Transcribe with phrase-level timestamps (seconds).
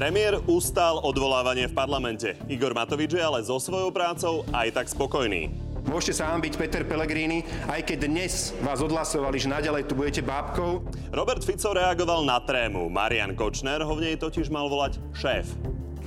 [0.00, 2.32] Premiér ustal odvolávanie v parlamente.
[2.48, 5.52] Igor Matovič je ale so svojou prácou aj tak spokojný.
[5.84, 10.88] Môžete sa byť Peter Pellegrini, aj keď dnes vás odhlasovali, že naďalej tu budete bábkou.
[11.12, 12.88] Robert Fico reagoval na trému.
[12.88, 15.52] Marian Kočner ho v nej totiž mal volať šéf.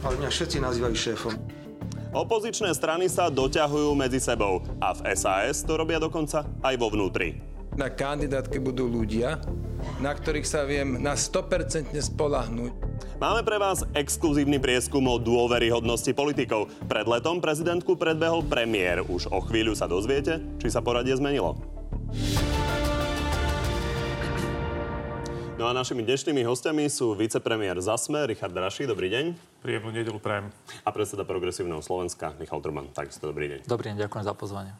[0.01, 1.37] Ale mňa všetci nazývajú šéfom.
[2.18, 7.37] Opozičné strany sa doťahujú medzi sebou a v SAS to robia dokonca aj vo vnútri.
[7.78, 9.37] Na kandidátke budú ľudia,
[10.01, 12.93] na ktorých sa viem na 100% spolahnúť.
[13.23, 16.68] Máme pre vás exkluzívny prieskum o dôveryhodnosti politikov.
[16.91, 19.00] Pred letom prezidentku predbehol premiér.
[19.00, 21.55] Už o chvíľu sa dozviete, či sa poradie zmenilo.
[25.55, 29.25] No a našimi dnešnými hostiami sú vicepremiér Zasme, Richard Raši, dobrý deň.
[29.64, 30.51] Príjemnú nedelu prajem.
[30.83, 33.59] A predseda Progresívneho Slovenska, Michal Truman, takisto dobrý deň.
[33.72, 34.75] Dobrý deň, ďakujem za pozvanie.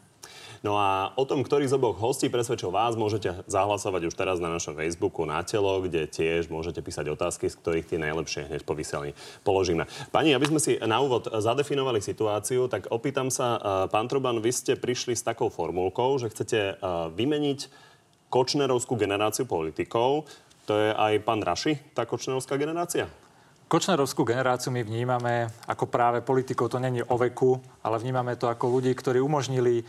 [0.64, 4.48] No a o tom, ktorý z oboch hostí presvedčil vás, môžete zahlasovať už teraz na
[4.48, 8.72] našom Facebooku na telo, kde tiež môžete písať otázky, z ktorých tie najlepšie hneď po
[8.72, 9.12] vysielaní
[9.44, 9.84] položíme.
[10.08, 14.56] Pani, aby sme si na úvod zadefinovali situáciu, tak opýtam sa, e, pán Truban, vy
[14.56, 16.74] ste prišli s takou formulkou, že chcete e,
[17.12, 17.68] vymeniť
[18.32, 20.24] kočnerovskú generáciu politikov.
[20.64, 23.04] To je aj pán Raši, tá kočnerovská generácia?
[23.68, 28.80] Kočnerovskú generáciu my vnímame ako práve politikov, to není o veku, ale vnímame to ako
[28.80, 29.84] ľudí, ktorí umožnili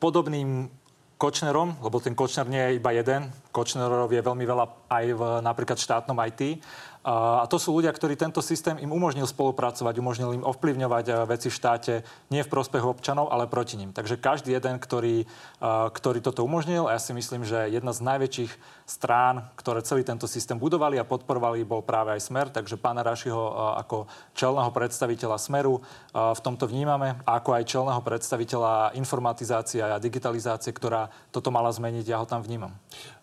[0.00, 0.72] podobným
[1.20, 3.28] Kočnerom, lebo ten Kočner nie je iba jeden.
[3.52, 6.64] Kočnerov je veľmi veľa aj v napríklad štátnom IT.
[7.00, 11.48] A to sú ľudia, ktorí tento systém im umožnil spolupracovať, umožnil im ovplyvňovať eh, veci
[11.48, 11.94] v štáte
[12.28, 13.96] nie v prospech občanov, ale proti ním.
[13.96, 18.04] Takže každý jeden, ktorý, eh, ktorý toto umožnil, a ja si myslím, že jedna z
[18.04, 18.52] najväčších
[18.84, 22.52] strán, ktoré celý tento systém budovali a podporovali, bol práve aj Smer.
[22.52, 24.04] Takže pána Rašiho eh, ako
[24.36, 31.48] čelného predstaviteľa Smeru v tomto vnímame, ako aj čelného predstaviteľa informatizácie a digitalizácie, ktorá toto
[31.54, 32.74] mala zmeniť, ja ho tam vnímam.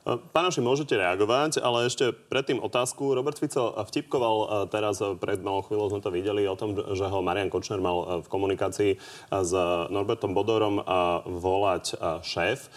[0.07, 3.11] Pánoši, môžete reagovať, ale ešte predtým otázku.
[3.11, 7.51] Robert Fico vtipkoval teraz, pred malou chvíľou sme to videli, o tom, že ho Marian
[7.51, 8.95] Kočner mal v komunikácii
[9.27, 9.51] s
[9.91, 10.79] Norbertom Bodorom
[11.27, 12.71] volať šéf.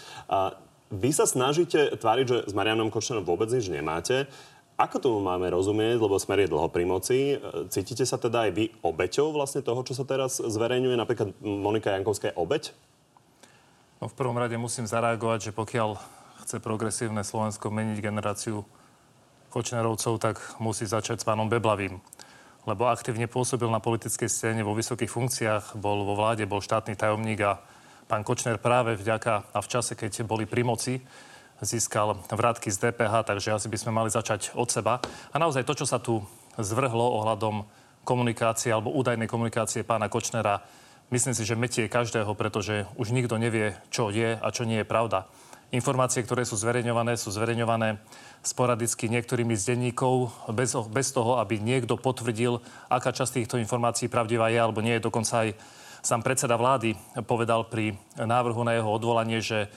[0.91, 4.27] Vy sa snažíte tváriť, že s Marianom Kočnerom vôbec nič nemáte.
[4.75, 7.39] Ako tomu máme rozumieť, lebo smer je dlho pri moci?
[7.71, 10.99] Cítite sa teda aj vy obeťou vlastne toho, čo sa teraz zverejňuje?
[10.99, 12.75] Napríklad Monika Jankovská je obeť?
[14.03, 18.65] No, v prvom rade musím zareagovať, že pokiaľ chce progresívne Slovensko meniť generáciu
[19.53, 22.01] Kočnerovcov, tak musí začať s pánom Beblavým.
[22.65, 27.41] Lebo aktívne pôsobil na politickej scéne vo vysokých funkciách, bol vo vláde, bol štátny tajomník
[27.45, 27.61] a
[28.09, 31.01] pán Kočner práve vďaka a v čase, keď boli pri moci,
[31.61, 34.97] získal vrátky z DPH, takže asi by sme mali začať od seba.
[35.29, 36.25] A naozaj to, čo sa tu
[36.57, 37.65] zvrhlo ohľadom
[38.01, 40.65] komunikácie alebo údajnej komunikácie pána Kočnera,
[41.13, 44.89] myslím si, že metie každého, pretože už nikto nevie, čo je a čo nie je
[44.89, 45.29] pravda.
[45.71, 47.95] Informácie, ktoré sú zverejňované, sú zverejňované
[48.43, 52.59] sporadicky niektorými z denníkov, bez, bez toho, aby niekto potvrdil,
[52.91, 54.99] aká časť týchto informácií pravdivá je alebo nie.
[54.99, 55.55] Dokonca aj
[56.03, 59.71] sám predseda vlády povedal pri návrhu na jeho odvolanie, že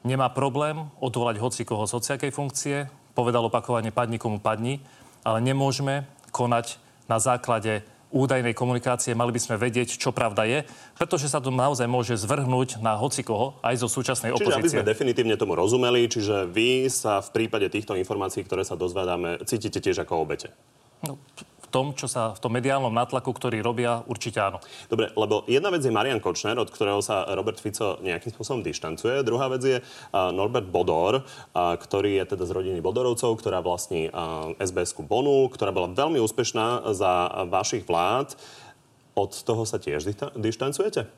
[0.00, 2.76] nemá problém odvolať hoci koho z hociakej funkcie.
[3.12, 4.80] Povedal opakovane padni komu padni,
[5.28, 10.68] ale nemôžeme konať na základe údajnej komunikácie mali by sme vedieť, čo pravda je,
[11.00, 14.52] pretože sa to naozaj môže zvrhnúť na hocikoho aj zo súčasnej opozície.
[14.52, 18.76] Čiže aby sme definitívne tomu rozumeli, čiže vy sa v prípade týchto informácií, ktoré sa
[18.76, 20.52] dozvedáme, cítite tiež ako obete?
[21.02, 21.18] No,
[21.72, 24.60] tom, čo sa v tom mediálnom natlaku, ktorý robia, určite áno.
[24.92, 29.24] Dobre, lebo jedna vec je Marian Kočner, od ktorého sa Robert Fico nejakým spôsobom dištancuje.
[29.24, 29.80] Druhá vec je
[30.12, 31.24] Norbert Bodor,
[31.56, 34.12] ktorý je teda z rodiny Bodorovcov, ktorá vlastní
[34.60, 38.36] SBS-ku Bonu, ktorá bola veľmi úspešná za vašich vlád.
[39.16, 40.04] Od toho sa tiež
[40.36, 41.08] dištancujete?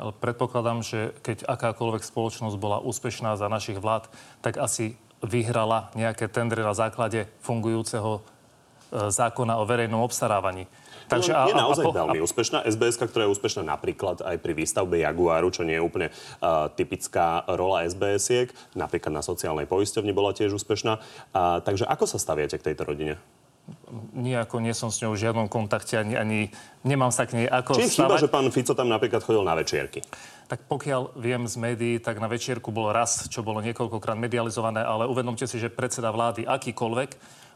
[0.00, 4.10] Ale predpokladám, že keď akákoľvek spoločnosť bola úspešná za našich vlád,
[4.40, 8.24] tak asi vyhrala nejaké tendre na základe fungujúceho
[8.90, 10.66] zákona o verejnom obstarávaní.
[11.10, 12.58] Takže a, je naozaj a, a, veľmi úspešná.
[12.70, 17.42] SBS, ktorá je úspešná napríklad aj pri výstavbe Jaguaru, čo nie je úplne uh, typická
[17.50, 18.54] rola SBS-iek.
[18.78, 21.02] Napríklad na sociálnej poisťovni bola tiež úspešná.
[21.34, 23.18] Uh, takže ako sa staviate k tejto rodine?
[24.14, 26.38] Nijako nie som s ňou v žiadnom kontakte, ani, ani
[26.82, 30.02] nemám sa k nej ako Či chyba, že pán Fico tam napríklad chodil na večierky?
[30.50, 35.06] Tak pokiaľ viem z médií, tak na večierku bolo raz, čo bolo niekoľkokrát medializované, ale
[35.06, 37.10] uvedomte si, že predseda vlády akýkoľvek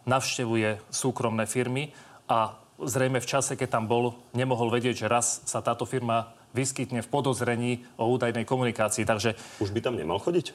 [0.05, 1.93] navštevuje súkromné firmy
[2.29, 7.03] a zrejme v čase, keď tam bol, nemohol vedieť, že raz sa táto firma vyskytne
[7.03, 9.03] v podozrení o údajnej komunikácii.
[9.03, 9.35] Takže...
[9.59, 10.55] Už by tam nemal chodiť?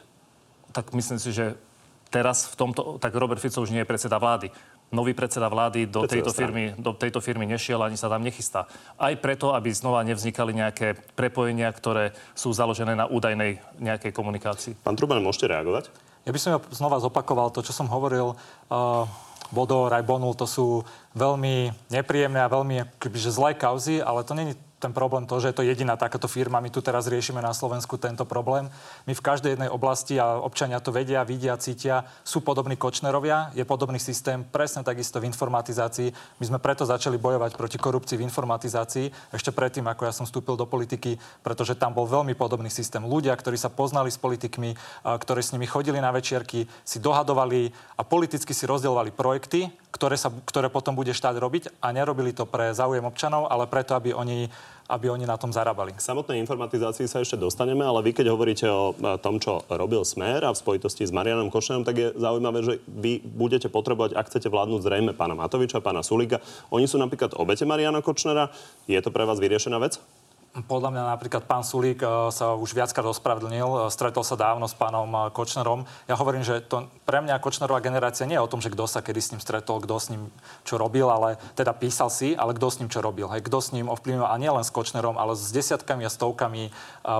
[0.72, 1.60] Tak myslím si, že
[2.08, 2.82] teraz v tomto...
[3.02, 4.52] Tak Robert Fico už nie je predseda vlády.
[4.90, 8.66] Nový predseda vlády do tejto, firmy, do tejto firmy nešiel, ani sa tam nechystá.
[8.98, 14.74] Aj preto, aby znova nevznikali nejaké prepojenia, ktoré sú založené na údajnej nejakej komunikácii.
[14.82, 15.94] Pán Truban, môžete reagovať?
[16.26, 18.34] Ja by som znova zopakoval to, čo som hovoril.
[18.74, 20.86] Uh Bodor, aj Bonul, to sú
[21.18, 22.86] veľmi nepríjemné a veľmi
[23.18, 26.64] že zlé kauzy, ale to není ten problém to, že je to jediná takáto firma.
[26.64, 28.72] My tu teraz riešime na Slovensku tento problém.
[29.04, 33.68] My v každej jednej oblasti, a občania to vedia, vidia, cítia, sú podobní Kočnerovia, je
[33.68, 36.40] podobný systém, presne takisto v informatizácii.
[36.40, 40.56] My sme preto začali bojovať proti korupcii v informatizácii, ešte predtým, ako ja som vstúpil
[40.56, 43.04] do politiky, pretože tam bol veľmi podobný systém.
[43.04, 48.02] Ľudia, ktorí sa poznali s politikmi, ktorí s nimi chodili na večierky, si dohadovali a
[48.08, 52.72] politicky si rozdielovali projekty, ktoré, sa, ktoré potom bude štát robiť a nerobili to pre
[52.72, 54.48] záujem občanov, ale preto, aby oni
[54.90, 55.94] aby oni na tom zarábali.
[55.94, 60.42] K samotnej informatizácii sa ešte dostaneme, ale vy keď hovoríte o tom, čo robil Smer
[60.42, 64.50] a v spojitosti s Marianom Košnerom, tak je zaujímavé, že vy budete potrebovať, ak chcete
[64.50, 66.42] vládnuť zrejme pána Matoviča, pána Sulíka.
[66.74, 68.50] Oni sú napríklad obete Mariana Kočnera.
[68.90, 70.02] Je to pre vás vyriešená vec?
[70.50, 74.74] Podľa mňa napríklad pán Sulík eh, sa už viackrát ospravedlnil, eh, stretol sa dávno s
[74.74, 75.86] pánom eh, Kočnerom.
[76.10, 79.06] Ja hovorím, že to pre mňa Kočnerová generácia nie je o tom, že kto sa
[79.06, 80.34] kedy s ním stretol, kto s ním
[80.66, 83.30] čo robil, ale teda písal si, ale kto s ním čo robil.
[83.30, 86.74] Hej, kto s ním ovplyvnil a nielen s Kočnerom, ale s desiatkami a stovkami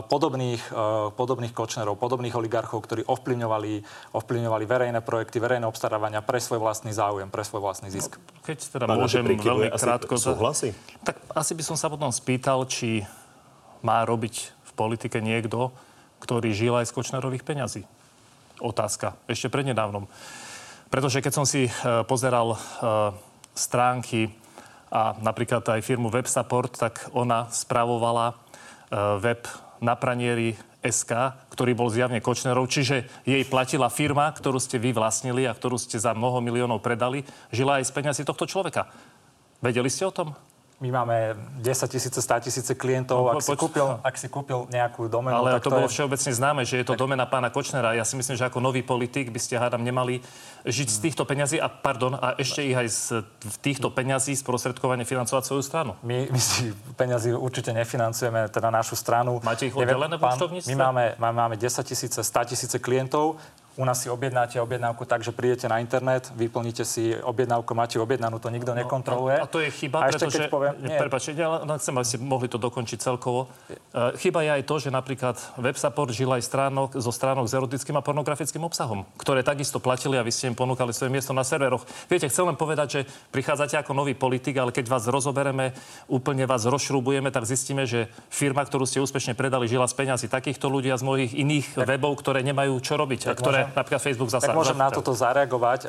[0.10, 0.74] podobných,
[1.14, 3.72] podobných Kočnerov, podobných oligarchov, ktorí ovplyvňovali,
[4.14, 8.18] ovplyvňovali verejné projekty, verejné obstarávania pre svoj vlastný záujem, pre svoj vlastný zisk.
[8.18, 10.18] No, keď teda Pán môžem veľmi krátko...
[10.18, 10.74] Súhlasí?
[11.06, 13.06] Tak asi by som sa potom spýtal, či
[13.86, 15.72] má robiť v politike niekto,
[16.20, 17.84] ktorý žil aj z Kočnerových peňazí?
[18.60, 19.16] Otázka.
[19.32, 20.08] Ešte prednedávnom.
[20.90, 21.72] Pretože keď som si e,
[22.04, 22.58] pozeral e,
[23.56, 24.34] stránky
[24.90, 28.36] a napríklad aj firmu WebSupport, tak ona spravovala e,
[29.22, 29.46] web
[29.80, 35.44] na pranieri SK, ktorý bol zjavne Kočnerov, čiže jej platila firma, ktorú ste vy vlastnili
[35.44, 38.88] a ktorú ste za mnoho miliónov predali, žila aj z peňazí tohto človeka.
[39.60, 40.32] Vedeli ste o tom?
[40.80, 43.28] My máme 10 tisíce, 100 tisíce klientov.
[43.28, 45.36] No, ak, si kúpil, ak si kúpil nejakú domenu...
[45.36, 45.94] Ale tak to, to bolo je...
[45.94, 47.04] všeobecne známe, že je to tak...
[47.04, 47.92] domena pána Kočnera.
[48.00, 50.24] Ja si myslím, že ako nový politik by ste, hádam, nemali
[50.64, 53.02] žiť z týchto peňazí a, pardon, a ešte ich aj z
[53.60, 56.00] týchto peňazí sprostredkovane financovať svoju stranu.
[56.00, 59.44] My, my si peňazí určite nefinancujeme, teda našu stranu.
[59.44, 60.24] Máte ich oddelené v
[60.64, 63.36] My máme, máme 10 tisíce, 100 tisíce klientov
[63.78, 68.40] u nás si objednáte objednávku tak, že prídete na internet, vyplníte si objednávku, máte objednanú,
[68.40, 69.40] to nikto no, nekontroluje.
[69.40, 70.46] A, a to je chyba, a pretože...
[70.46, 70.98] Ešte, poviem, nie.
[70.98, 73.52] Prepačte, ja len chcem, aby ste mohli to dokončiť celkovo.
[73.92, 77.96] Uh, chyba je aj to, že napríklad WebSupport žil aj stránok, zo stránok s erotickým
[77.98, 81.84] a pornografickým obsahom, ktoré takisto platili a vy ste im ponúkali svoje miesto na serveroch.
[82.12, 83.02] Viete, chcem len povedať, že
[83.32, 85.72] prichádzate ako nový politik, ale keď vás rozobereme,
[86.12, 90.72] úplne vás rozšrubujeme, tak zistíme, že firma, ktorú ste úspešne predali, žila z peňazí takýchto
[90.72, 94.30] ľudí a z mojich iných tak, webov, ktoré nemajú čo robiť, a ktoré napríklad Facebook
[94.32, 94.52] zasa...
[94.52, 95.86] Tak môžem na toto zareagovať.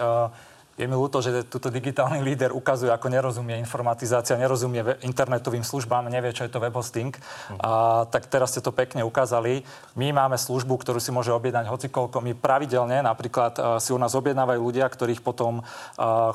[0.81, 6.33] Je mi ľúto, že túto digitálny líder ukazuje, ako nerozumie informatizácia, nerozumie internetovým službám, nevie,
[6.33, 7.13] čo je to web hosting.
[7.61, 9.61] A, tak teraz ste to pekne ukázali.
[9.93, 12.25] My máme službu, ktorú si môže objednať hocikoľko.
[12.25, 15.61] My pravidelne napríklad si u nás objednávajú ľudia, ktorých potom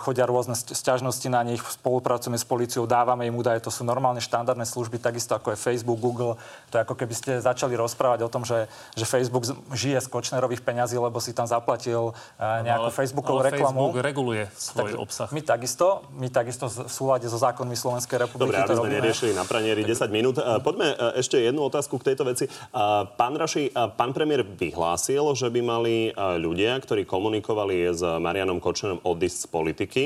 [0.05, 3.65] chodia rôzne sťažnosti na nich, spolupracujeme s policiou, dávame im údaje.
[3.65, 6.37] To sú normálne štandardné služby, takisto ako je Facebook, Google.
[6.69, 10.61] To je ako keby ste začali rozprávať o tom, že, že Facebook žije z Kočnerových
[10.61, 13.89] peňazí, lebo si tam zaplatil nejakú ale, Facebookovú ale reklamu.
[13.89, 15.27] Facebook reguluje reguluje svoj tak, obsah.
[15.31, 19.47] My takisto, my takisto v súlade so zákonmi Slovenskej republiky Dobre, aby sme neriešili na
[19.47, 20.35] pranieri 10 minút.
[20.61, 22.45] Poďme e, ešte jednu otázku k tejto veci.
[23.15, 28.99] Pán Raši, pán premiér vyhlásil, že by mali e, ľudia, ktorí komunikovali s Marianom Kočnerom
[29.07, 30.03] odísť z politiky.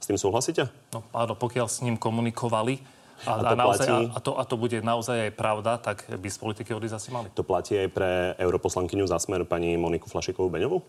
[0.00, 0.68] S tým súhlasíte?
[0.96, 4.04] No áno, pokiaľ s ním komunikovali, a, a, to a, naozaj, platí...
[4.16, 7.28] a, to, a to bude naozaj aj pravda, tak by z politiky odísť asi mali.
[7.36, 10.80] To platí aj pre europoslankyňu za smer pani Moniku Flašikovú-Beňovú?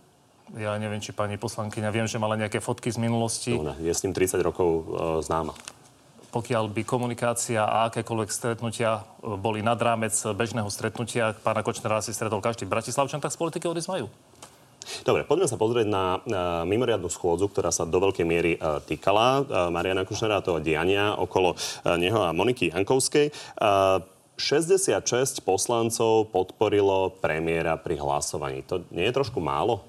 [0.59, 3.55] Ja neviem, či pani poslankyňa, viem, že mala nejaké fotky z minulosti.
[3.55, 4.83] No, je s ním 30 rokov e,
[5.23, 5.55] známa.
[6.31, 12.11] Pokiaľ by komunikácia a akékoľvek stretnutia e, boli nad rámec bežného stretnutia, pána Kočnera si
[12.11, 14.07] stretol každý Bratislavčan, tak z politiky odísť majú.
[15.05, 19.39] Dobre, poďme sa pozrieť na, na mimoriadnu schôdzu, ktorá sa do veľkej miery uh, týkala
[19.39, 23.29] uh, Mariana Kušnera a toho diania okolo uh, neho a Moniky Jankovskej.
[23.61, 24.01] Uh,
[24.41, 28.65] 66 poslancov podporilo premiéra pri hlasovaní.
[28.65, 29.85] To nie je trošku málo?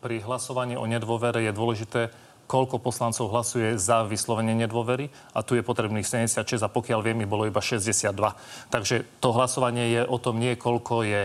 [0.00, 2.00] Pri hlasovaní o nedôvere je dôležité,
[2.46, 7.48] koľko poslancov hlasuje za vyslovenie nedôvery a tu je potrebných 76 a pokiaľ viem, bolo
[7.48, 8.12] iba 62.
[8.68, 11.22] Takže to hlasovanie je o tom nie, koľko je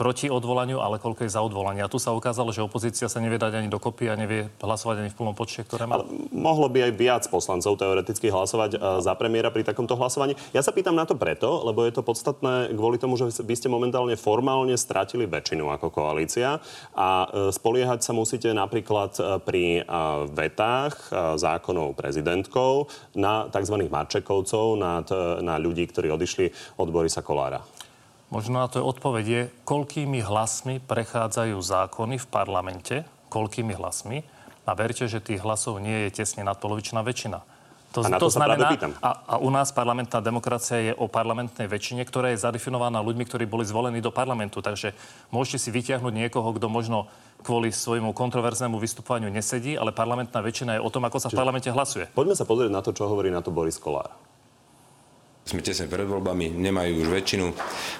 [0.00, 1.84] proti odvolaniu, ale koľko je za odvolanie.
[1.84, 5.12] A tu sa ukázalo, že opozícia sa nevie dať ani dokopy a nevie hlasovať ani
[5.12, 6.00] v plnom počte, ktoré má.
[6.00, 10.40] Ale mohlo by aj viac poslancov teoreticky hlasovať uh, za premiéra pri takomto hlasovaní.
[10.56, 13.68] Ja sa pýtam na to preto, lebo je to podstatné kvôli tomu, že vy ste
[13.68, 16.64] momentálne formálne stratili väčšinu ako koalícia
[16.96, 19.84] a uh, spoliehať sa musíte napríklad uh, pri
[20.32, 22.86] vetách zákonov prezidentkou
[23.18, 23.76] na tzv.
[23.90, 25.02] Marčekovcov, na,
[25.42, 27.60] na ľudí, ktorí odišli od Borisa Kolára.
[28.30, 32.96] Možno na to je odpoveď je, koľkými hlasmi prechádzajú zákony v parlamente,
[33.26, 34.22] koľkými hlasmi.
[34.70, 37.42] A verte, že tých hlasov nie je tesne nadpolovičná väčšina.
[37.90, 38.78] To, a na to, to znamená.
[39.02, 43.50] A, a u nás parlamentná demokracia je o parlamentnej väčšine, ktorá je zadefinovaná ľuďmi, ktorí
[43.50, 44.62] boli zvolení do parlamentu.
[44.62, 44.94] Takže
[45.34, 47.10] môžete si vyťahnuť niekoho, kto možno
[47.42, 51.40] kvôli svojmu kontroverznému vystupovaniu nesedí, ale parlamentná väčšina je o tom, ako sa Čiže, v
[51.42, 52.04] parlamente hlasuje.
[52.14, 54.14] Poďme sa pozrieť na to, čo hovorí na to Boris Kolár.
[55.50, 57.50] Sme tesne pred voľbami, nemajú už väčšinu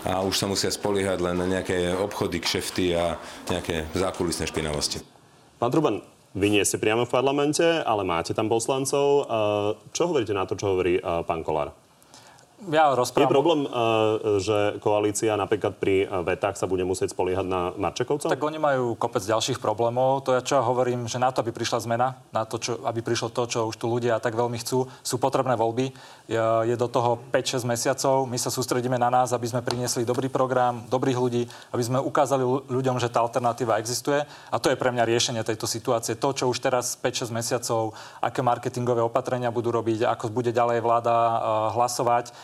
[0.06, 3.18] a už sa musia spoliehať len na nejaké obchody, kšefty a
[3.50, 5.02] nejaké zákulisné špinavosti.
[5.58, 5.98] Pán Truban,
[6.30, 9.26] vy nie ste priamo v parlamente, ale máte tam poslancov.
[9.90, 11.74] Čo hovoríte na to, čo hovorí pán Kolár?
[12.68, 13.24] Ja rozprávam...
[13.24, 13.72] Je problém, uh,
[14.36, 18.28] že koalícia napríklad pri uh, vetách sa bude musieť spoliehať na Marčekovcov?
[18.28, 20.28] Tak oni majú kopec ďalších problémov.
[20.28, 23.32] To ja čo hovorím, že na to, aby prišla zmena, na to, čo, aby prišlo
[23.32, 25.96] to, čo už tu ľudia tak veľmi chcú, sú potrebné voľby.
[26.28, 28.28] Je, do toho 5-6 mesiacov.
[28.28, 32.44] My sa sústredíme na nás, aby sme priniesli dobrý program, dobrých ľudí, aby sme ukázali
[32.68, 34.22] ľuďom, že tá alternatíva existuje.
[34.52, 36.14] A to je pre mňa riešenie tejto situácie.
[36.20, 41.14] To, čo už teraz 5-6 mesiacov, aké marketingové opatrenia budú robiť, ako bude ďalej vláda
[41.14, 41.38] uh,
[41.74, 42.30] hlasovať,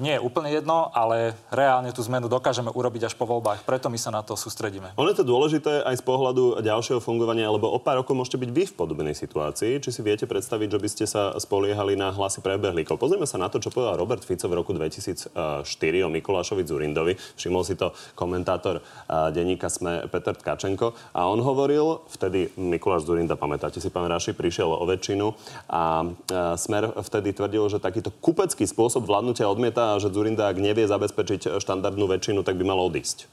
[0.00, 3.66] nie je úplne jedno, ale reálne tú zmenu dokážeme urobiť až po voľbách.
[3.68, 4.96] Preto my sa na to sústredíme.
[4.96, 8.50] Ono je to dôležité aj z pohľadu ďalšieho fungovania, lebo o pár rokov môžete byť
[8.54, 9.82] vy v podobnej situácii.
[9.82, 12.96] Či si viete predstaviť, že by ste sa spoliehali na hlasy prebehlíkov?
[12.96, 15.34] Pozrieme sa na to, čo povedal Robert Fico v roku 2004
[16.06, 17.18] o Mikulášovi Zurindovi.
[17.36, 18.80] Všimol si to komentátor
[19.34, 20.94] denníka Sme Peter Tkačenko.
[21.12, 25.34] A on hovoril, vtedy Mikuláš Zurinda, pamätáte si, pán Raši, prišiel o väčšinu
[25.68, 26.06] a
[26.56, 31.58] Smer vtedy tvrdil, že takýto kupecký spôsob vládnutia odmieta a že Zurinda, ak nevie zabezpečiť
[31.58, 33.26] štandardnú väčšinu, tak by mal odísť.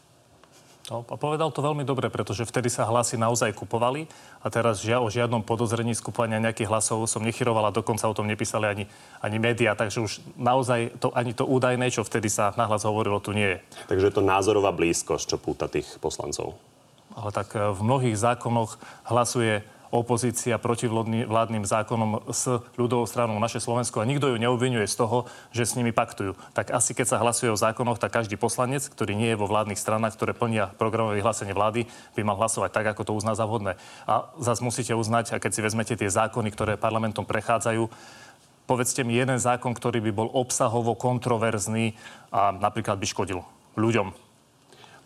[0.90, 4.10] No, a povedal to veľmi dobre, pretože vtedy sa hlasy naozaj kupovali
[4.42, 8.26] a teraz žia, o žiadnom podozrení skupovania nejakých hlasov som nechyroval a dokonca o tom
[8.26, 8.86] nepísali ani,
[9.22, 13.38] ani médiá, takže už naozaj to, ani to údajné, čo vtedy sa nahlas hovorilo, tu
[13.38, 13.58] nie je.
[13.86, 16.58] Takže je to názorová blízkosť, čo púta tých poslancov.
[17.14, 23.58] Ale tak eh, v mnohých zákonoch hlasuje opozícia proti vládnym zákonom s ľudovou stranou naše
[23.58, 26.38] Slovensko a nikto ju neobvinuje z toho, že s nimi paktujú.
[26.54, 29.82] Tak asi keď sa hlasuje o zákonoch, tak každý poslanec, ktorý nie je vo vládnych
[29.82, 33.82] stranách, ktoré plnia programové vyhlásenie vlády, by mal hlasovať tak, ako to uzná za vhodné.
[34.06, 37.90] A zase musíte uznať, a keď si vezmete tie zákony, ktoré parlamentom prechádzajú,
[38.70, 41.98] povedzte mi jeden zákon, ktorý by bol obsahovo kontroverzný
[42.30, 43.42] a napríklad by škodil
[43.74, 44.29] ľuďom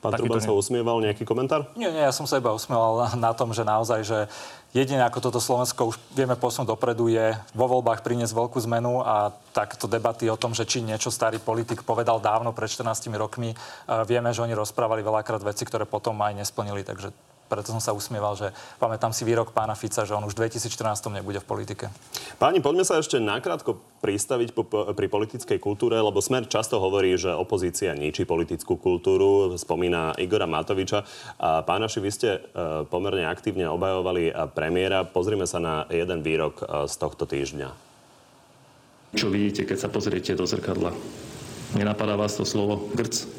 [0.04, 1.72] Pán Truban sa usmieval, nejaký komentár?
[1.80, 4.20] Nie, nie, ja som sa iba usmieval na tom, že naozaj, že
[4.76, 9.32] jediné ako toto Slovensko už vieme posunúť dopredu je vo voľbách priniesť veľkú zmenu a
[9.56, 13.56] takto debaty o tom, že či niečo starý politik povedal dávno pred 14 rokmi,
[14.04, 17.16] vieme, že oni rozprávali veľakrát veci, ktoré potom aj nesplnili, takže
[17.54, 18.50] preto som sa usmieval, že
[18.82, 21.94] pamätám si výrok pána Fica, že on už v 2014 nebude v politike.
[22.42, 27.30] Páni, poďme sa ešte nakrátko pristaviť po, pri politickej kultúre, lebo Smer často hovorí, že
[27.30, 31.06] opozícia ničí politickú kultúru, spomína Igora Matoviča.
[31.38, 32.40] A pánaši, vy ste e,
[32.90, 35.06] pomerne aktívne obajovali premiéra.
[35.06, 37.70] Pozrime sa na jeden výrok e, z tohto týždňa.
[39.14, 40.90] Čo vidíte, keď sa pozriete do zrkadla?
[41.78, 43.30] Nenapadá vás to slovo grc?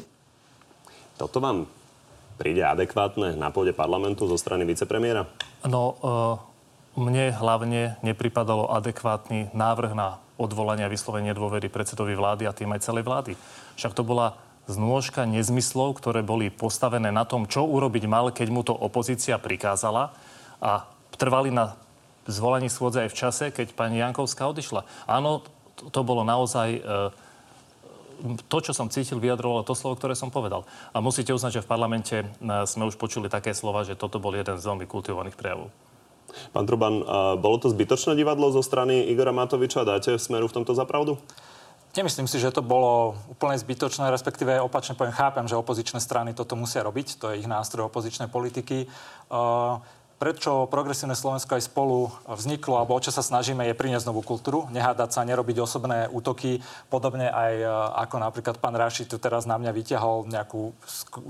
[1.19, 1.67] Toto vám
[2.35, 5.27] príde adekvátne na pôde parlamentu zo strany vicepremiéra?
[5.63, 12.55] No, e, mne hlavne nepripadalo adekvátny návrh na odvolanie a vyslovenie dôvery predsedovi vlády a
[12.55, 13.33] tým aj celej vlády.
[13.79, 18.61] Však to bola znôžka nezmyslov, ktoré boli postavené na tom, čo urobiť mal, keď mu
[18.65, 20.11] to opozícia prikázala
[20.59, 21.77] a trvali na
[22.25, 24.83] zvolení schôdze aj v čase, keď pani Jankovská odišla.
[25.05, 25.45] Áno,
[25.77, 26.81] to bolo naozaj e,
[28.49, 30.65] to, čo som cítil, vyjadrovalo to slovo, ktoré som povedal.
[30.91, 32.25] A musíte uznať, že v parlamente e,
[32.65, 35.69] sme už počuli také slova, že toto bol jeden z veľmi kultivovaných prejavov.
[36.51, 36.99] Pán Truban,
[37.39, 39.87] bolo to zbytočné divadlo zo strany Igora Matoviča?
[39.87, 41.15] Dáte smeru v tomto zapravdu?
[41.95, 46.59] Nemyslím si, že to bolo úplne zbytočné, respektíve opačne poviem, chápem, že opozičné strany toto
[46.59, 48.83] musia robiť, to je ich nástroj opozičnej politiky.
[49.31, 49.79] Uh,
[50.15, 54.63] prečo Progresívne Slovensko aj spolu vzniklo, alebo o čo sa snažíme, je priniesť novú kultúru,
[54.71, 57.67] nehádať sa, nerobiť osobné útoky, podobne aj e,
[57.99, 60.71] ako napríklad pán Raši tu teraz na mňa vyťahol nejakú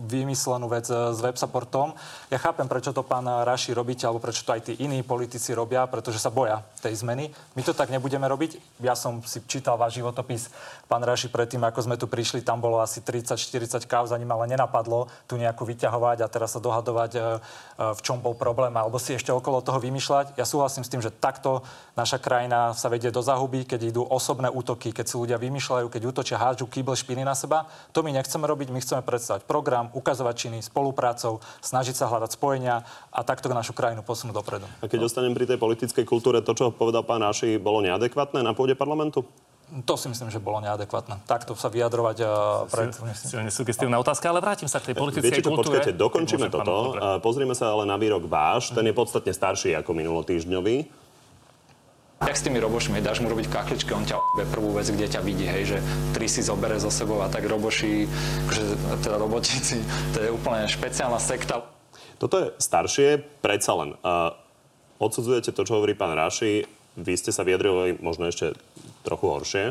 [0.05, 1.97] vymyslenú vec e, s websupportom.
[2.29, 5.89] Ja chápem, prečo to pán Raši robíte, alebo prečo to aj tí iní politici robia,
[5.89, 7.33] pretože sa boja tej zmeny.
[7.57, 8.61] My to tak nebudeme robiť.
[8.85, 10.53] Ja som si čítal váš životopis,
[10.85, 14.45] pán Raši, predtým, ako sme tu prišli, tam bolo asi 30-40 káv, za ním ale
[14.45, 17.19] nenapadlo tu nejakú vyťahovať a teraz sa dohadovať, e,
[17.81, 20.35] v čom bol problém alebo si ešte okolo toho vymýšľať.
[20.35, 21.63] Ja súhlasím s tým, že takto
[21.95, 26.01] naša krajina sa vedie do zahuby, keď idú osobné útoky, keď si ľudia vymýšľajú, keď
[26.03, 27.69] útočia, hádžu kýble špiny na seba.
[27.95, 32.83] To my nechceme robiť, my chceme predstavať program, ukazovať činy spoluprácou, snažiť sa hľadať spojenia
[33.13, 34.67] a takto našu krajinu posunúť dopredu.
[34.81, 38.51] A keď ostanem pri tej politickej kultúre, to, čo povedal pán Naši, bolo neadekvátne na
[38.51, 39.23] pôde parlamentu?
[39.65, 41.25] To si myslím, že bolo neadekvátne.
[41.25, 42.29] Takto sa vyjadrovať uh,
[42.69, 42.93] pred...
[43.17, 45.81] Silne sugestívna otázka, ale vrátim sa k tej politickej Viete čo, kultúre.
[45.81, 46.93] počkajte, dokončíme toto.
[46.93, 46.99] Dobre.
[47.01, 48.69] A Pozrime sa ale na výrok váš.
[48.69, 51.05] Ten je podstatne starší ako minulotýždňový.
[52.15, 55.11] Jak s tými robošmi, dáš mu robiť v kakličke, on ťa o**be prvú vec, kde
[55.11, 55.77] ťa vidí, hej, že
[56.15, 58.07] tri si zobere so sebou a tak roboši,
[58.47, 58.63] akože,
[59.03, 59.83] teda robotíci,
[60.15, 61.67] to je úplne špeciálna sekta.
[62.15, 63.99] Toto je staršie, predsa len.
[63.99, 64.31] Uh,
[64.95, 66.63] odsudzujete to, čo hovorí pán Raši.
[66.95, 68.55] Vy ste sa vyjadrili možno ešte
[69.05, 69.65] trochu horšie.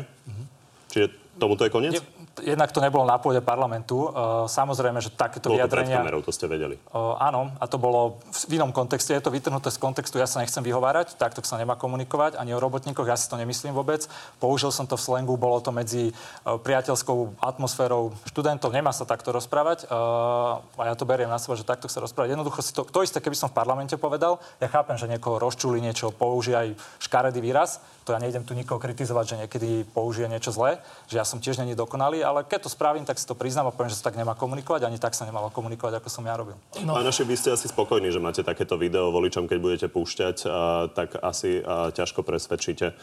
[0.89, 1.99] Čiže tomuto je koniec?
[2.41, 4.07] Je, jednak to nebolo na pôde parlamentu.
[4.07, 5.99] Uh, samozrejme, že takéto Bolo to vyjadrenia...
[6.03, 6.75] kamerou, to ste vedeli.
[6.91, 9.15] Uh, áno, a to bolo v inom kontexte.
[9.15, 10.19] Je to vytrhnuté z kontextu.
[10.19, 13.07] Ja sa nechcem vyhovárať, takto sa nemá komunikovať ani o robotníkoch.
[13.07, 14.07] Ja si to nemyslím vôbec.
[14.39, 18.73] Použil som to v slengu, bolo to medzi uh, priateľskou atmosférou študentov.
[18.73, 19.87] Nemá sa takto rozprávať.
[19.87, 22.33] A ja to beriem na seba, že takto sa rozprávať.
[22.33, 24.41] Jednoducho si to, to isté, keby som v parlamente povedal.
[24.57, 27.79] Ja chápem, že niekoho rozčuli, niečo použije aj škaredý výraz.
[28.05, 30.77] To ja nejdem tu nikoho kritizovať, že niekedy použije niečo zlé,
[31.09, 33.71] že ja som tiež není dokonalý, ale keď to spravím, tak si to priznám a
[33.71, 36.57] poviem, že sa tak nemá komunikovať, ani tak sa nemalo komunikovať, ako som ja robil.
[36.81, 36.97] No.
[36.97, 40.89] Pán Raši, vy ste asi spokojní, že máte takéto video voličom, keď budete púšťať, a,
[40.89, 42.95] tak asi a, ťažko presvedčíte a,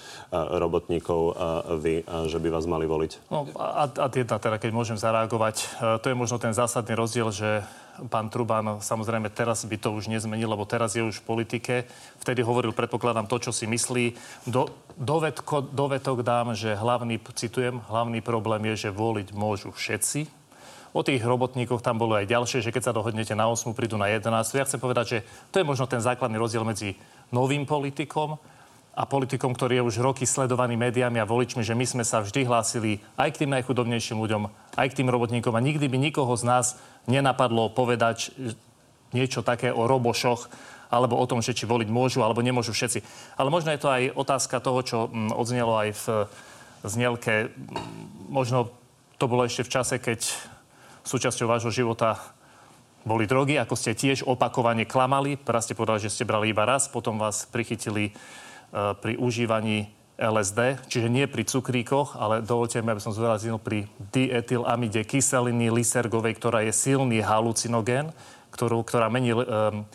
[0.58, 1.32] robotníkov a,
[1.78, 3.30] vy, a, že by vás mali voliť.
[3.30, 5.66] No a, a jedna teda, keď môžem zareagovať, e,
[6.02, 7.62] to je možno ten zásadný rozdiel, že
[8.08, 11.74] pán Truban, samozrejme teraz by to už nezmenil, lebo teraz je už v politike.
[12.24, 14.16] Vtedy hovoril, predpokladám, to, čo si myslí.
[14.48, 20.42] Do, dovedko, dovetok dám, že hlavný, citujem, hlavný problém je, že voliť môžu všetci.
[20.92, 24.12] O tých robotníkoch tam bolo aj ďalšie, že keď sa dohodnete na 8, prídu na
[24.12, 24.28] 11.
[24.52, 25.18] Ja chcem povedať, že
[25.48, 27.00] to je možno ten základný rozdiel medzi
[27.32, 28.36] novým politikom
[28.92, 32.44] a politikom, ktorý je už roky sledovaný médiami a voličmi, že my sme sa vždy
[32.44, 34.42] hlásili aj k tým najchudobnejším ľuďom,
[34.76, 36.66] aj k tým robotníkom a nikdy by nikoho z nás
[37.08, 38.36] nenapadlo povedať
[39.16, 40.52] niečo také o robošoch
[40.92, 43.00] alebo o tom, že či voliť môžu alebo nemôžu všetci.
[43.40, 46.04] Ale možno je to aj otázka toho, čo mm, odznelo aj v
[46.84, 47.48] znelke.
[48.28, 48.68] Možno
[49.16, 50.20] to bolo ešte v čase, keď
[51.08, 52.20] súčasťou vášho života
[53.08, 55.40] boli drogy, ako ste tiež opakovane klamali.
[55.40, 58.12] Teraz ste povedali, že ste brali iba raz, potom vás prichytili
[58.72, 65.02] pri užívaní LSD, čiže nie pri cukríkoch, ale dovolte mi, aby som zúraznil pri diethylamide
[65.02, 68.14] kyseliny lysergovej, ktorá je silný halucinogén,
[68.52, 69.44] ktorú, ktorá mení um,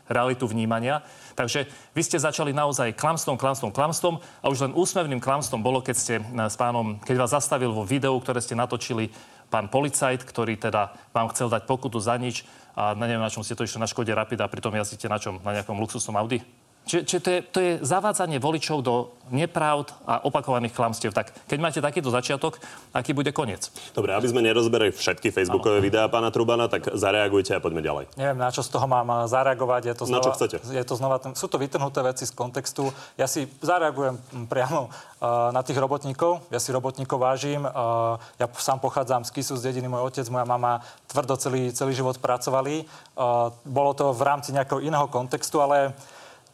[0.10, 1.06] realitu vnímania.
[1.38, 5.96] Takže vy ste začali naozaj klamstvom, klamstvom, klamstvom a už len úsmevným klamstvom bolo, keď
[5.96, 9.14] ste s pánom, keď vás zastavil vo videu, ktoré ste natočili
[9.54, 13.54] pán policajt, ktorý teda vám chcel dať pokutu za nič a neviem, na čom ste
[13.54, 15.40] to išli na Škode Rapid a pritom jazdíte na čom?
[15.46, 16.42] Na nejakom luxusnom Audi?
[16.88, 21.12] Čiže, čiže to, je, to je zavádzanie voličov do nepravd a opakovaných klamstiev.
[21.12, 22.64] Tak keď máte takýto začiatok,
[22.96, 23.68] aký bude koniec?
[23.92, 25.86] Dobre, aby sme nerozberali všetky facebookové ano.
[25.86, 28.16] videá pána Trubana, tak zareagujte a poďme ďalej.
[28.16, 29.92] Neviem, na čo z toho mám zareagovať.
[29.92, 30.58] Je to znova, na čo chcete?
[30.64, 32.88] Je to znova, sú to vytrhnuté veci z kontextu.
[33.20, 36.48] Ja si zareagujem priamo uh, na tých robotníkov.
[36.48, 37.68] Ja si robotníkov vážim.
[37.68, 39.92] Uh, ja sám pochádzam z Kisu, z dediny.
[39.92, 40.80] Môj otec, moja mama
[41.12, 42.88] tvrdo celý, celý život pracovali.
[43.20, 45.92] Uh, bolo to v rámci nejakého iného kontextu, ale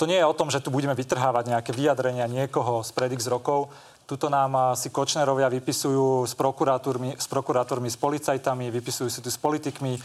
[0.03, 3.31] to nie je o tom, že tu budeme vytrhávať nejaké vyjadrenia niekoho z pred x
[3.31, 3.71] rokov.
[4.03, 9.39] Tuto nám si Kočnerovia vypisujú s prokurátormi, s prokurátormi, s policajtami, vypisujú si tu s
[9.39, 9.95] politikmi,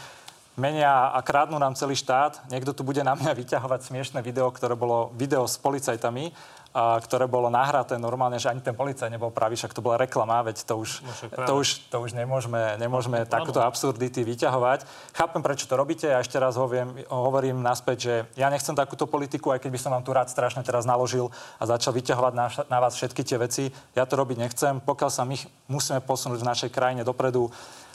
[0.57, 2.49] menia a krádnu nám celý štát.
[2.49, 6.31] Niekto tu bude na mňa vyťahovať smiešne video, ktoré bolo video s policajtami,
[6.69, 10.45] a, ktoré bolo nahraté normálne, že ani ten policajt nebol pravý, však to bola reklama,
[10.45, 11.11] veď to už, no,
[11.49, 14.85] to už, to už nemôžeme, nemôžeme no, takúto absurdity vyťahovať.
[15.17, 19.49] Chápem, prečo to robíte, ja ešte raz hoviem, hovorím naspäť, že ja nechcem takúto politiku,
[19.49, 22.77] aj keď by som vám tu rád strašne teraz naložil a začal vyťahovať na, na
[22.77, 23.63] vás všetky tie veci.
[23.97, 25.35] Ja to robiť nechcem, pokiaľ sa my
[25.73, 27.49] musíme posunúť v našej krajine dopredu,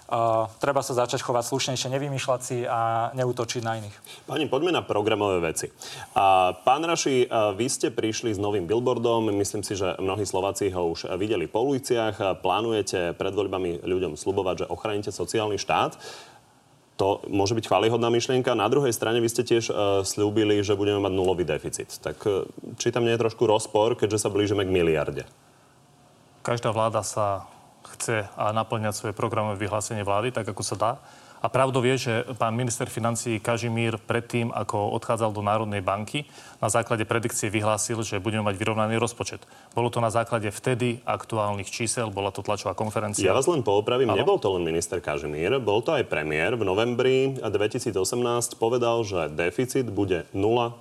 [0.05, 3.97] Uh, treba sa začať chovať slušnejšie, nevymýšľať si a neútočiť na iných.
[4.29, 5.73] Pani, poďme na programové veci.
[6.13, 9.33] Uh, pán Raši, uh, vy ste prišli s novým billboardom.
[9.33, 12.37] Myslím si, že mnohí Slováci ho už videli po uliciach.
[12.45, 15.97] Plánujete pred voľbami ľuďom slubovať, že ochránite sociálny štát.
[17.01, 18.53] To môže byť chválihodná myšlienka.
[18.53, 21.97] Na druhej strane vy ste tiež uh, slúbili, že budeme mať nulový deficit.
[22.05, 22.45] Tak uh,
[22.77, 25.25] či tam nie je trošku rozpor, keďže sa blížime k miliarde?
[26.45, 27.49] Každá vláda sa
[27.99, 30.93] chce naplňať svoje programové vyhlásenie vlády, tak ako sa dá.
[31.45, 36.25] A pravdou je, že pán minister financí Kažimír predtým, ako odchádzal do Národnej banky,
[36.57, 39.45] na základe predikcie vyhlásil, že budeme mať vyrovnaný rozpočet.
[39.77, 43.29] Bolo to na základe vtedy aktuálnych čísel, bola to tlačová konferencia.
[43.29, 44.25] Ja vás len poopravím, ano?
[44.25, 46.57] nebol to len minister Kažimír, bol to aj premiér.
[46.57, 47.93] V novembri 2018
[48.57, 50.81] povedal, že deficit bude 0,0.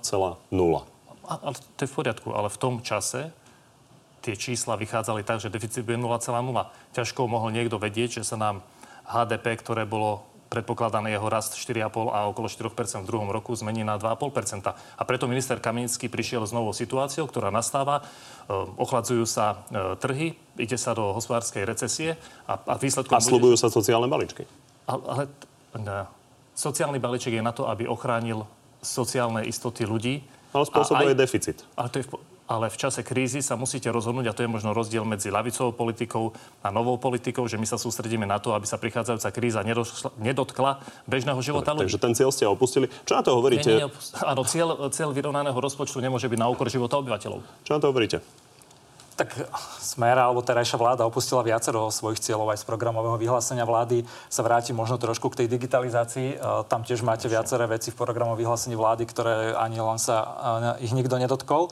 [1.28, 3.36] A, a to je v poriadku, ale v tom čase
[4.24, 6.24] tie čísla vychádzali tak, že deficit bude 0,0.
[6.96, 8.64] Ťažko mohol niekto vedieť, že sa nám
[9.04, 13.98] HDP, ktoré bolo predpokladaný jeho rast 4,5 a okolo 4 v druhom roku zmení na
[13.98, 18.06] 2,5% A preto minister Kamenický prišiel s novou situáciou, ktorá nastáva.
[18.46, 22.14] E, ochladzujú sa e, trhy, ide sa do hospodárskej recesie
[22.46, 23.18] a, a výsledkom...
[23.18, 23.62] A slúbujú bude...
[23.66, 24.46] sa sociálne balíčky.
[24.86, 25.22] Ale, ale
[25.82, 26.06] ne,
[26.54, 28.46] sociálny balíček je na to, aby ochránil
[28.78, 30.22] sociálne istoty ľudí.
[30.54, 31.58] Ale spôsobuje aj, deficit.
[31.74, 34.76] Ale to je v, ale v čase krízy sa musíte rozhodnúť, a to je možno
[34.76, 38.76] rozdiel medzi lavicovou politikou a novou politikou, že my sa sústredíme na to, aby sa
[38.76, 39.64] prichádzajúca kríza
[40.20, 41.88] nedotkla bežného života ľudí.
[41.88, 42.92] Takže ten cieľ ste opustili.
[43.08, 43.70] Čo na to hovoríte?
[43.72, 47.40] Nie, nie, áno, cieľ, cieľ vyrovnaného rozpočtu nemôže byť na úkor života obyvateľov.
[47.64, 48.20] Čo na to hovoríte?
[49.14, 49.30] Tak
[49.78, 54.02] Smer alebo terajšia vláda opustila viacero svojich cieľov aj z programového vyhlásenia vlády.
[54.26, 56.34] Sa vráti možno trošku k tej digitalizácii.
[56.34, 60.16] E, tam tiež máte viaceré veci v programovom vyhlásení vlády, ktoré ani len sa
[60.82, 61.70] e, ich nikto nedotkol.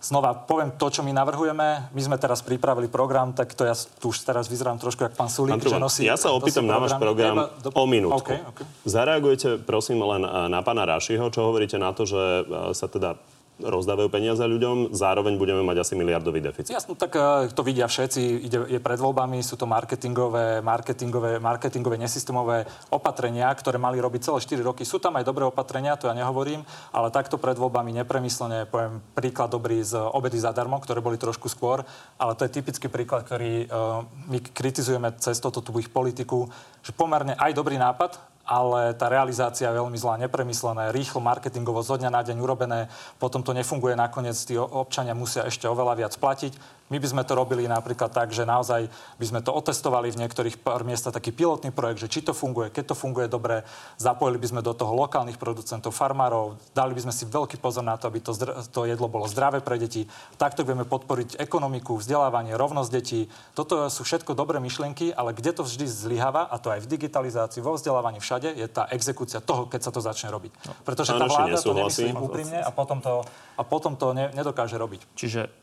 [0.00, 1.92] Znova poviem to, čo my navrhujeme.
[1.92, 5.28] My sme teraz pripravili program, tak to ja tu už teraz vyzerám trošku jak pán
[5.28, 6.08] Sulík, že nosí...
[6.08, 7.68] Ja sa opýtam na váš program do...
[7.68, 8.32] o minútku.
[8.32, 8.64] Okay, okay.
[8.88, 13.20] Zareagujete prosím len na pána Rašiho, čo hovoríte na to, že e, sa teda
[13.62, 16.72] rozdávajú peniaze ľuďom, zároveň budeme mať asi miliardový deficit.
[16.72, 18.20] Jasno, tak uh, to vidia všetci.
[18.48, 24.38] Ide, je pred voľbami, sú to marketingové, marketingové, marketingové nesystémové opatrenia, ktoré mali robiť celé
[24.40, 24.82] 4 roky.
[24.88, 29.52] Sú tam aj dobré opatrenia, to ja nehovorím, ale takto pred voľbami nepremyslene, poviem príklad
[29.52, 31.84] dobrý z obedy zadarmo, ktoré boli trošku skôr,
[32.16, 36.48] ale to je typický príklad, ktorý uh, my kritizujeme cez toto tú ich politiku,
[36.80, 41.94] že pomerne aj dobrý nápad, ale tá realizácia je veľmi zlá, nepremyslené, rýchlo marketingovo zo
[41.94, 42.90] dňa na deň urobené,
[43.22, 46.79] potom to nefunguje, nakoniec tí občania musia ešte oveľa viac platiť.
[46.90, 50.58] My by sme to robili napríklad tak, že naozaj by sme to otestovali v niektorých
[50.58, 53.62] pár miestach taký pilotný projekt, že či to funguje, keď to funguje dobre,
[53.94, 57.94] zapojili by sme do toho lokálnych producentov, farmárov, dali by sme si veľký pozor na
[57.94, 58.34] to, aby to,
[58.74, 60.10] to jedlo bolo zdravé pre deti.
[60.34, 63.30] Takto vieme podporiť ekonomiku, vzdelávanie, rovnosť detí.
[63.54, 67.62] Toto sú všetko dobré myšlienky, ale kde to vždy zlyháva, a to aj v digitalizácii,
[67.62, 70.52] vo vzdelávaní všade, je tá exekúcia toho, keď sa to začne robiť.
[70.66, 70.74] No.
[70.82, 73.22] Pretože tá vláda to nemyslí úprimne a potom to,
[73.54, 75.06] a potom to ne, nedokáže robiť.
[75.14, 75.59] Čiže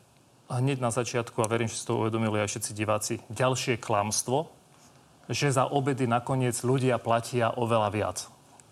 [0.49, 4.47] hneď na začiatku, a verím, že si to uvedomili aj všetci diváci, ďalšie klamstvo,
[5.27, 8.17] že za obedy nakoniec ľudia platia oveľa viac.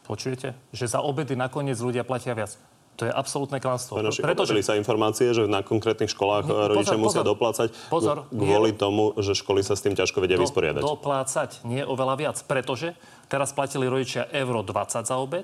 [0.07, 0.55] Počujete?
[0.71, 2.55] Že za obedy nakoniec ľudia platia viac.
[2.95, 3.99] To je absolútne klamstvo.
[3.99, 8.79] Pretože sa informácie, že na konkrétnych školách pozor, rodičia musia pozor, doplácať pozor, kvôli nie,
[8.79, 10.79] tomu, že školy sa s tým ťažko vedia do, vysporiadať.
[10.79, 12.95] Doplácať nie oveľa viac, pretože
[13.27, 15.43] teraz platili rodičia euro 20 za obed,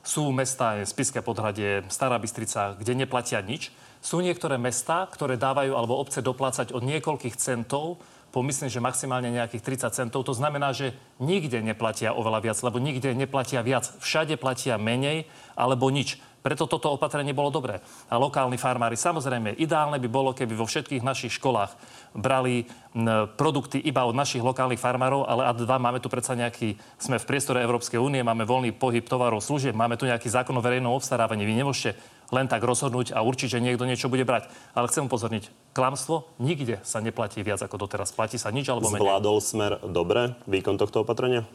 [0.00, 3.74] sú mesta, Spiske podhradie, Stará Bystrica, kde neplatia nič
[4.06, 7.98] sú niektoré mestá, ktoré dávajú alebo obce doplácať od niekoľkých centov
[8.36, 10.28] pomyslím, že maximálne nejakých 30 centov.
[10.28, 13.88] To znamená, že nikde neplatia oveľa viac, lebo nikde neplatia viac.
[14.04, 15.24] Všade platia menej
[15.56, 16.20] alebo nič.
[16.44, 17.80] Preto toto opatrenie bolo dobré.
[18.06, 21.74] A lokálni farmári, samozrejme, ideálne by bolo, keby vo všetkých našich školách
[22.14, 22.70] brali
[23.34, 27.26] produkty iba od našich lokálnych farmárov, ale a dva máme tu predsa nejaký, sme v
[27.26, 31.42] priestore Európskej únie, máme voľný pohyb tovarov, služieb, máme tu nejaký zákon o verejnom obstarávaní.
[31.42, 31.98] Vy nemôžete
[32.34, 34.50] len tak rozhodnúť a určiť, že niekto niečo bude brať.
[34.74, 38.10] Ale chcem upozorniť, klamstvo nikde sa neplatí viac ako doteraz.
[38.14, 39.02] Platí sa nič alebo menej.
[39.02, 41.46] Zvládol smer dobre výkon tohto opatrenia?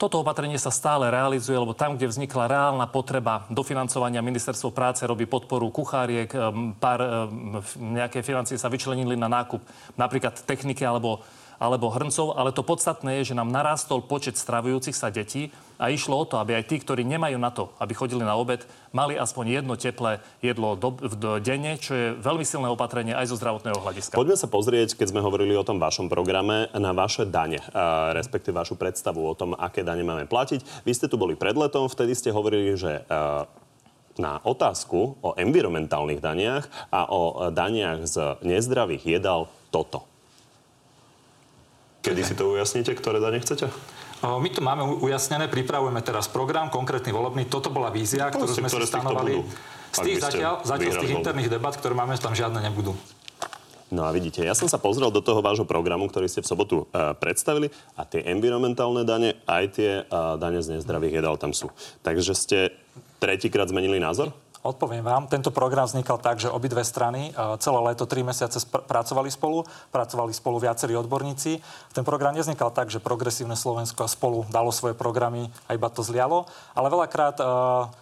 [0.00, 5.30] Toto opatrenie sa stále realizuje, lebo tam, kde vznikla reálna potreba dofinancovania, ministerstvo práce robí
[5.30, 6.26] podporu kucháriek,
[6.82, 7.30] pár
[7.78, 9.62] nejaké financie sa vyčlenili na nákup
[9.94, 11.22] napríklad techniky alebo
[11.62, 16.18] alebo hrncov, ale to podstatné je, že nám narastol počet stravujúcich sa detí a išlo
[16.18, 19.62] o to, aby aj tí, ktorí nemajú na to, aby chodili na obed, mali aspoň
[19.62, 24.18] jedno teplé jedlo do, v denne, čo je veľmi silné opatrenie aj zo zdravotného hľadiska.
[24.18, 27.62] Poďme sa pozrieť, keď sme hovorili o tom vašom programe, na vaše dane,
[28.10, 30.82] respektíve vašu predstavu o tom, aké dane máme platiť.
[30.82, 33.06] Vy ste tu boli pred letom, vtedy ste hovorili, že
[34.18, 40.11] na otázku o environmentálnych daniach a o daniach z nezdravých jedal toto.
[42.02, 43.70] Kedy si to ujasníte, ktoré dane chcete?
[44.22, 47.46] My to máme ujasnené, pripravujeme teraz program, konkrétny volebný.
[47.46, 49.42] Toto bola vízia, ktorú sme si stanovali.
[49.94, 52.94] Z tých zatiaľ, zatiaľ z tých interných debat, ktoré máme, tam žiadne nebudú.
[53.92, 56.88] No a vidíte, ja som sa pozrel do toho vášho programu, ktorý ste v sobotu
[56.88, 61.68] uh, predstavili a tie environmentálne dane, aj tie uh, dane z nezdravých jedál tam sú.
[62.00, 62.58] Takže ste
[63.20, 64.32] tretíkrát zmenili názor?
[64.62, 65.26] Odpoviem vám.
[65.26, 69.66] Tento program vznikal tak, že obidve strany e, celé leto, tri mesiace spr- pracovali spolu,
[69.90, 71.58] pracovali spolu viacerí odborníci.
[71.90, 76.46] Ten program nevznikal tak, že progresívne Slovensko spolu dalo svoje programy a iba to zlialo,
[76.78, 77.44] ale veľakrát e,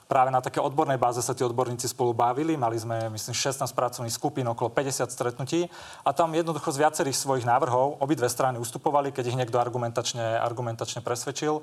[0.04, 2.60] práve na také odbornej báze sa tí odborníci spolu bavili.
[2.60, 5.64] Mali sme, myslím, 16 pracovných skupín, okolo 50 stretnutí
[6.04, 11.00] a tam jednoducho z viacerých svojich návrhov obidve strany ustupovali, keď ich niekto argumentačne, argumentačne
[11.00, 11.56] presvedčil.
[11.56, 11.62] E,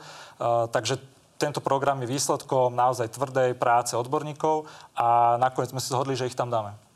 [0.73, 0.97] takže
[1.37, 4.65] tento program je výsledkom naozaj tvrdej práce odborníkov
[4.97, 6.86] a nakoniec sme si zhodli, že ich tam dáme.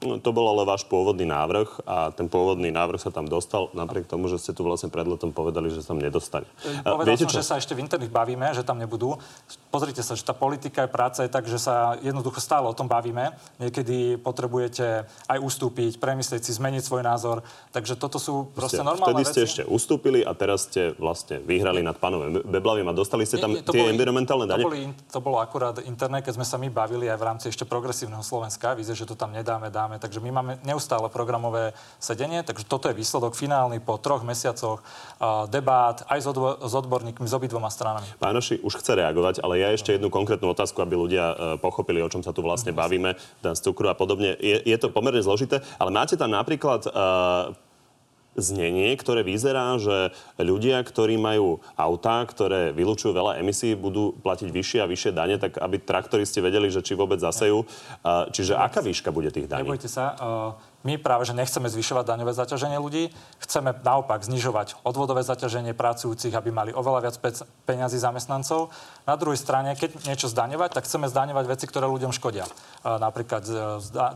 [0.00, 4.08] No, to bol ale váš pôvodný návrh a ten pôvodný návrh sa tam dostal, napriek
[4.08, 6.48] tomu, že ste tu vlastne pred letom povedali, že sa tam nedostane.
[6.80, 7.38] Povedal Viete, som, čo?
[7.40, 9.20] že sa ešte v interných bavíme, že tam nebudú.
[9.68, 12.88] Pozrite sa, že tá politika je práca je tak, že sa jednoducho stále o tom
[12.88, 13.36] bavíme.
[13.60, 17.44] Niekedy potrebujete aj ustúpiť, premyslieť si, zmeniť svoj názor.
[17.70, 19.32] Takže toto sú proste ste, normálne vtedy veci.
[19.32, 23.52] ste ešte ustúpili a teraz ste vlastne vyhrali nad pánom Beblavým a dostali ste tam
[23.52, 24.64] nie, nie, tie boli, environmentálne dane?
[24.64, 24.80] To, boli,
[25.12, 28.72] to bolo akurát internet, keď sme sa my bavili aj v rámci ešte progresívneho Slovenska.
[28.72, 29.98] Víte, že to tam nedáme, dáme máme.
[29.98, 34.86] Takže my máme neustále programové sedenie, takže toto je výsledok finálny po troch mesiacoch
[35.50, 38.06] debát aj s, odbo- s odborníkmi s obidvoma stranami.
[38.22, 41.98] Pán Oši už chce reagovať, ale ja ešte jednu konkrétnu otázku, aby ľudia e, pochopili,
[41.98, 44.38] o čom sa tu vlastne bavíme, dan z cukru a podobne.
[44.38, 47.50] Je, je to pomerne zložité, ale máte tam napríklad uh,
[48.38, 54.78] znenie, ktoré vyzerá, že ľudia, ktorí majú autá, ktoré vylúčujú veľa emisí, budú platiť vyššie
[54.82, 57.66] a vyššie dane, tak aby traktoristi vedeli, že či vôbec zasejú.
[58.30, 59.66] Čiže aká výška bude tých daní?
[59.66, 60.14] Nebojte sa.
[60.80, 63.12] My práve, že nechceme zvyšovať daňové zaťaženie ľudí,
[63.44, 68.72] chceme naopak znižovať odvodové zaťaženie pracujúcich, aby mali oveľa viac pe- peňazí zamestnancov.
[69.04, 72.48] Na druhej strane, keď niečo zdaňovať, tak chceme zdaňovať veci, ktoré ľuďom škodia.
[72.80, 73.44] Napríklad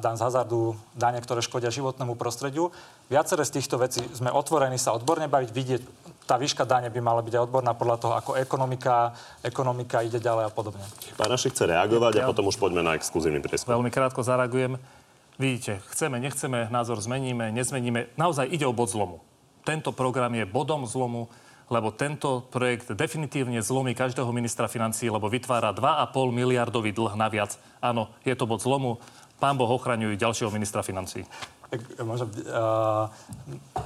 [0.00, 2.72] daň z hazardu, dane, ktoré škodia životnému prostrediu.
[3.12, 5.82] Viaceré z týchto vecí sme otvorení sa odborne baviť, vidieť,
[6.24, 9.12] tá výška dane by mala byť aj odborná podľa toho, ako ekonomika,
[9.44, 10.80] ekonomika ide ďalej a podobne.
[11.20, 13.76] Pán Našik chce reagovať a potom už poďme na exkluzívny prieskum.
[13.76, 14.80] Veľmi krátko zareagujem.
[15.34, 18.14] Vidíte, chceme, nechceme, názor zmeníme, nezmeníme.
[18.14, 19.18] Naozaj ide o bod zlomu.
[19.66, 21.26] Tento program je bodom zlomu,
[21.66, 27.58] lebo tento projekt definitívne zlomí každého ministra financí, lebo vytvára 2,5 miliardový dlh naviac.
[27.82, 29.02] Áno, je to bod zlomu.
[29.42, 31.26] Pán Boh ochraňuje ďalšieho ministra financí
[32.02, 33.08] možno, uh,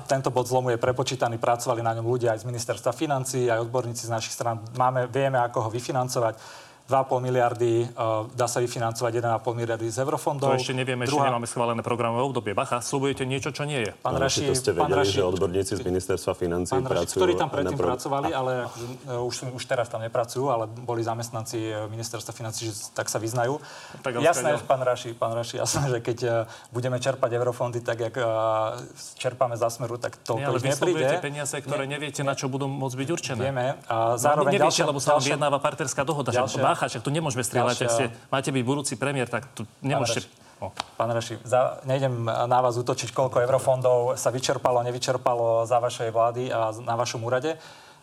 [0.07, 4.09] tento bod zlomu je prepočítaný, pracovali na ňom ľudia aj z ministerstva financí, aj odborníci
[4.09, 4.61] z našich stran.
[4.77, 6.37] Máme, vieme, ako ho vyfinancovať
[6.89, 10.49] 2,5 miliardy, uh, dá sa vyfinancovať 1,5 miliardy z eurofondov.
[10.49, 11.29] To ešte nevieme, Druhá...
[11.29, 12.57] ešte nemáme schválené programové obdobie.
[12.57, 13.93] Bacha, slubujete niečo, čo nie je.
[14.01, 17.21] Pán Raši, to ste vedeli, Raši, že odborníci z ministerstva financí pán Raši, pracujú...
[17.21, 17.89] Ktorí tam predtým pro...
[17.93, 18.53] pracovali, ale
[19.05, 23.21] uh, už, už teraz tam nepracujú, ale boli zamestnanci uh, ministerstva financí, že tak sa
[23.21, 23.61] vyznajú.
[24.01, 28.17] Tak, jasné, pán Raši, pán Raši, jasné, že keď budeme čerpať eurofondy tak, jak
[29.21, 31.21] čerpáme za smeru, tak to nie, ale vy nepríde.
[31.21, 33.43] peniaze, ktoré nie, neviete, na čo budú môcť byť určené.
[33.51, 33.67] Vieme.
[33.91, 36.31] A zároveň no, neviete, ďalšia, lebo sa vám vyjednáva partnerská dohoda.
[36.31, 40.31] Ďalšia, Bacha, však tu nemôžeme strieľať, ak ste, máte byť budúci premiér, tak tu nemôžete...
[40.95, 46.55] Pán Reši, za, nejdem na vás útočiť, koľko eurofondov sa vyčerpalo, nevyčerpalo za vašej vlády
[46.55, 47.59] a na vašom úrade.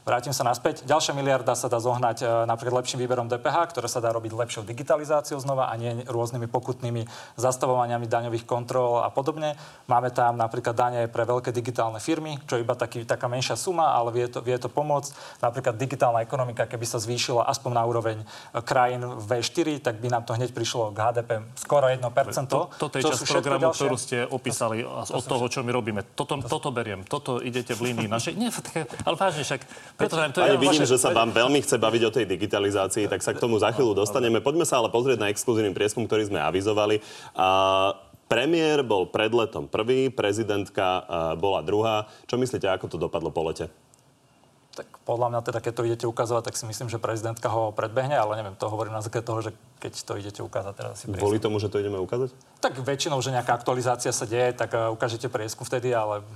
[0.05, 0.85] Vrátim sa naspäť.
[0.85, 4.61] Ďalšia miliarda sa dá zohnať e, napríklad lepším výberom DPH, ktoré sa dá robiť lepšou
[4.61, 7.09] digitalizáciou znova a nie rôznymi pokutnými
[7.41, 9.57] zastavovaniami daňových kontrol a podobne.
[9.89, 13.97] Máme tam napríklad dane pre veľké digitálne firmy, čo je iba taký, taká menšia suma,
[13.97, 15.41] ale vie to, vie to pomôcť.
[15.41, 18.25] Napríklad digitálna ekonomika, keby sa zvýšila aspoň na úroveň e,
[18.61, 22.05] krajín V4, tak by nám to hneď prišlo k HDP skoro 1%.
[22.53, 23.81] To, toto je časť programu, ďalšie...
[23.81, 26.05] ktorú ste opísali to, to od toho, čo my robíme.
[26.13, 27.01] Toto, to, toto beriem.
[27.09, 28.37] Toto idete v línii našej...
[28.37, 28.53] Nie,
[29.09, 30.91] ale vážne však preto, to je vidím, vaše...
[30.91, 33.95] že sa vám veľmi chce baviť o tej digitalizácii, tak sa k tomu za chvíľu
[33.95, 34.43] dostaneme.
[34.43, 36.99] Poďme sa ale pozrieť na exkluzívny prieskum, ktorý sme avizovali.
[37.33, 37.47] A
[38.27, 41.07] premiér bol pred letom prvý, prezidentka
[41.39, 42.11] bola druhá.
[42.27, 43.71] Čo myslíte, ako to dopadlo po lete?
[44.75, 48.19] Tak podľa mňa teda, keď to idete ukazovať, tak si myslím, že prezidentka ho predbehne,
[48.19, 51.39] ale neviem, to hovorím na základe toho, že keď to idete ukázať teraz si Boli
[51.39, 52.35] tomu, že to ideme ukázať?
[52.59, 56.27] Tak väčšinou, že nejaká aktualizácia sa deje, tak uh, ukážete prieskum vtedy, ale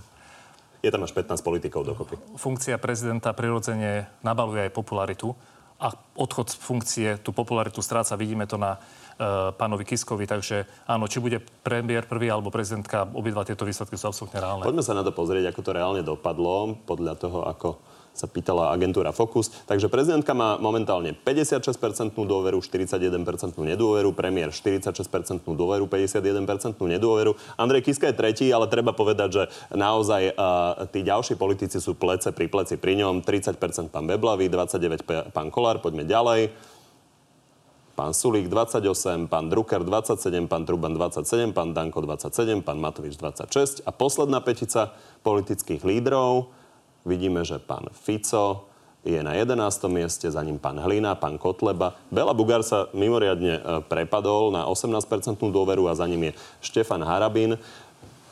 [0.79, 2.15] je tam až 15 politikov dokopy.
[2.39, 5.35] Funkcia prezidenta prirodzene nabaluje aj popularitu
[5.79, 8.19] a odchod z funkcie tú popularitu stráca.
[8.19, 13.47] Vidíme to na uh, pánovi Kiskovi, takže áno, či bude premiér prvý alebo prezidentka, obidva
[13.47, 14.67] tieto výsledky sú absolútne reálne.
[14.67, 17.79] Poďme sa na to pozrieť, ako to reálne dopadlo, podľa toho, ako
[18.19, 19.47] sa pýtala agentúra Focus.
[19.63, 23.15] Takže prezidentka má momentálne 56% dôveru, 41%
[23.55, 27.39] nedôveru, premiér 46% dôveru, 51% nedôveru.
[27.55, 32.36] Andrej Kiska je tretí, ale treba povedať, že naozaj uh, tí ďalší politici sú plece
[32.36, 33.23] pri pleci pri ňom.
[33.23, 33.55] 30%
[33.88, 36.51] pán Beblavý, 29% pán Kolár, poďme ďalej
[37.99, 43.84] pán Sulík 28, pán Drucker 27, pán Truban 27, pán Danko 27, pán Matovič 26
[43.84, 46.47] a posledná petica politických lídrov
[47.07, 48.69] Vidíme, že pán Fico
[49.07, 49.55] je na 11.
[49.88, 51.95] mieste, za ním pán Hlina, pán Kotleba.
[52.12, 57.55] Bela Bugár sa mimoriadne e, prepadol na 18% dôveru a za ním je Štefan Harabin.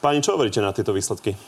[0.04, 1.40] Pani, čo hovoríte na tieto výsledky?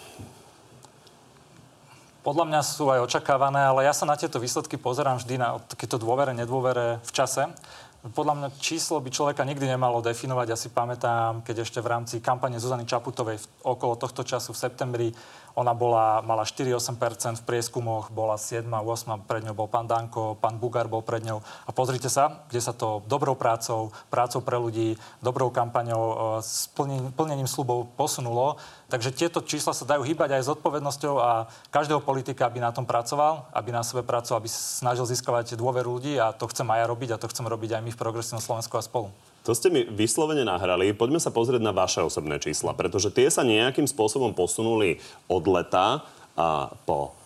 [2.23, 5.99] Podľa mňa sú aj očakávané, ale ja sa na tieto výsledky pozerám vždy na takéto
[5.99, 7.47] dôvere, nedôvere v čase.
[7.99, 10.47] Podľa mňa číslo by človeka nikdy nemalo definovať.
[10.47, 15.07] Ja si pamätám, keď ešte v rámci kampane Zuzany Čaputovej okolo tohto času v septembri
[15.59, 20.55] Ona bola, mala 4-8% v prieskumoch, bola 7 8 pred ňou bol pán Danko, pán
[20.55, 21.43] Bugar bol pred ňou.
[21.67, 26.71] A pozrite sa, kde sa to dobrou prácou, prácou pre ľudí, dobrou kampaňou, e, s
[26.71, 28.55] plnením, slubov posunulo.
[28.87, 32.87] Takže tieto čísla sa dajú hýbať aj s odpovednosťou a každého politika, aby na tom
[32.87, 36.85] pracoval, aby na sebe pracoval, aby snažil získavať dôveru ľudí a to chcem aj ja
[36.87, 39.11] robiť a to chcem robiť aj my v Progresívnom Slovensku a spolu.
[39.49, 40.93] To ste mi vyslovene nahrali.
[40.93, 46.05] Poďme sa pozrieť na vaše osobné čísla, pretože tie sa nejakým spôsobom posunuli od leta
[46.37, 47.17] a po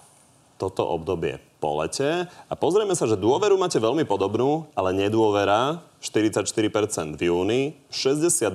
[0.56, 2.32] toto obdobie po lete.
[2.48, 8.48] A pozrieme sa, že dôveru máte veľmi podobnú, ale nedôvera 44% v júni, 62%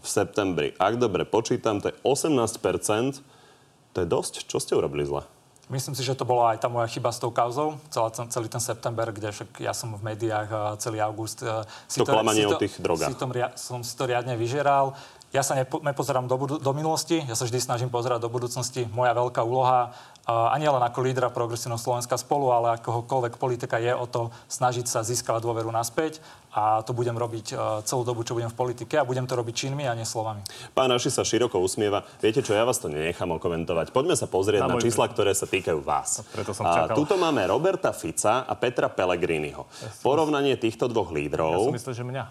[0.00, 0.72] v septembri.
[0.80, 3.20] Ak dobre počítam, to je 18%.
[3.92, 4.48] To je dosť.
[4.48, 5.28] Čo ste urobili zle?
[5.72, 8.60] Myslím si, že to bola aj tá moja chyba s tou kauzou, celá, celý ten
[8.60, 11.40] september, kde však ja som v médiách celý august.
[11.40, 13.08] E, si to, to klamanie o tých drogách.
[13.08, 14.92] Si to, som si to riadne vyžeral.
[15.32, 18.86] Ja sa nepo, nepozerám do, do minulosti, ja sa vždy snažím pozerať do budúcnosti.
[18.92, 19.90] Moja veľká úloha
[20.24, 24.88] a nie len ako lídra progresívneho Slovenska spolu, ale akohokoľvek politika je o to snažiť
[24.88, 28.94] sa získať dôveru naspäť a to budem robiť e, celú dobu, čo budem v politike
[28.96, 30.40] a budem to robiť činmi a nie slovami.
[30.70, 32.06] Pán Naši sa široko usmieva.
[32.22, 33.90] Viete čo, ja vás to nenechám okomentovať.
[33.90, 36.22] Poďme sa pozrieť na, na čísla, ktoré sa týkajú vás.
[36.30, 39.66] Preto som a tuto máme Roberta Fica a Petra Pellegriniho.
[40.00, 41.52] Porovnanie týchto dvoch lídrov.
[41.52, 42.24] Ja som myslel, že mňa.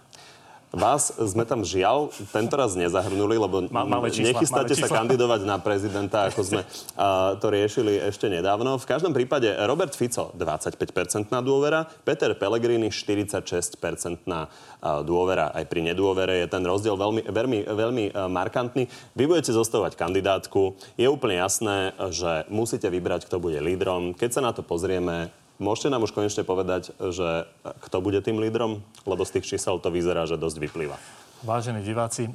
[0.74, 6.26] Vás sme tam žiaľ tento raz nezahrnuli, lebo máme čísla, nechystáte sa kandidovať na prezidenta,
[6.34, 8.82] ako sme uh, to riešili ešte nedávno.
[8.82, 15.54] V každom prípade Robert Fico 25% na dôvera, Peter Pellegrini 46% na uh, dôvera.
[15.54, 18.90] Aj pri nedôvere je ten rozdiel veľmi, veľmi, veľmi uh, markantný.
[19.14, 20.74] Vy budete zostávať kandidátku.
[20.98, 24.18] Je úplne jasné, že musíte vybrať, kto bude lídrom.
[24.18, 25.30] Keď sa na to pozrieme,
[25.62, 28.82] Môžete nám už konečne povedať, že kto bude tým lídrom?
[29.06, 30.98] Lebo z tých čísel to vyzerá, že dosť vyplýva.
[31.44, 32.32] Vážení diváci,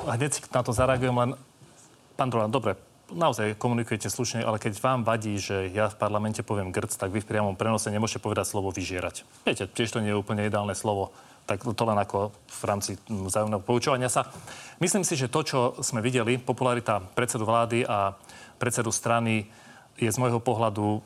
[0.00, 1.30] hneď na to zareagujem len...
[2.14, 2.78] Pán Dolan, dobre,
[3.10, 7.18] naozaj komunikujete slušne, ale keď vám vadí, že ja v parlamente poviem grc, tak vy
[7.18, 9.26] v priamom prenose nemôžete povedať slovo vyžierať.
[9.42, 11.10] Viete, tiež to nie je úplne ideálne slovo.
[11.44, 14.30] Tak to len ako v rámci vzájomného poučovania sa.
[14.80, 18.16] Myslím si, že to, čo sme videli, popularita predsedu vlády a
[18.56, 19.44] predsedu strany
[19.98, 21.04] je z môjho pohľadu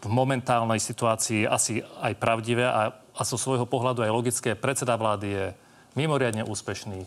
[0.00, 4.50] v momentálnej situácii asi aj pravdivé a, a zo svojho pohľadu aj logické.
[4.56, 5.44] Predseda vlády je
[5.92, 7.04] mimoriadne úspešný.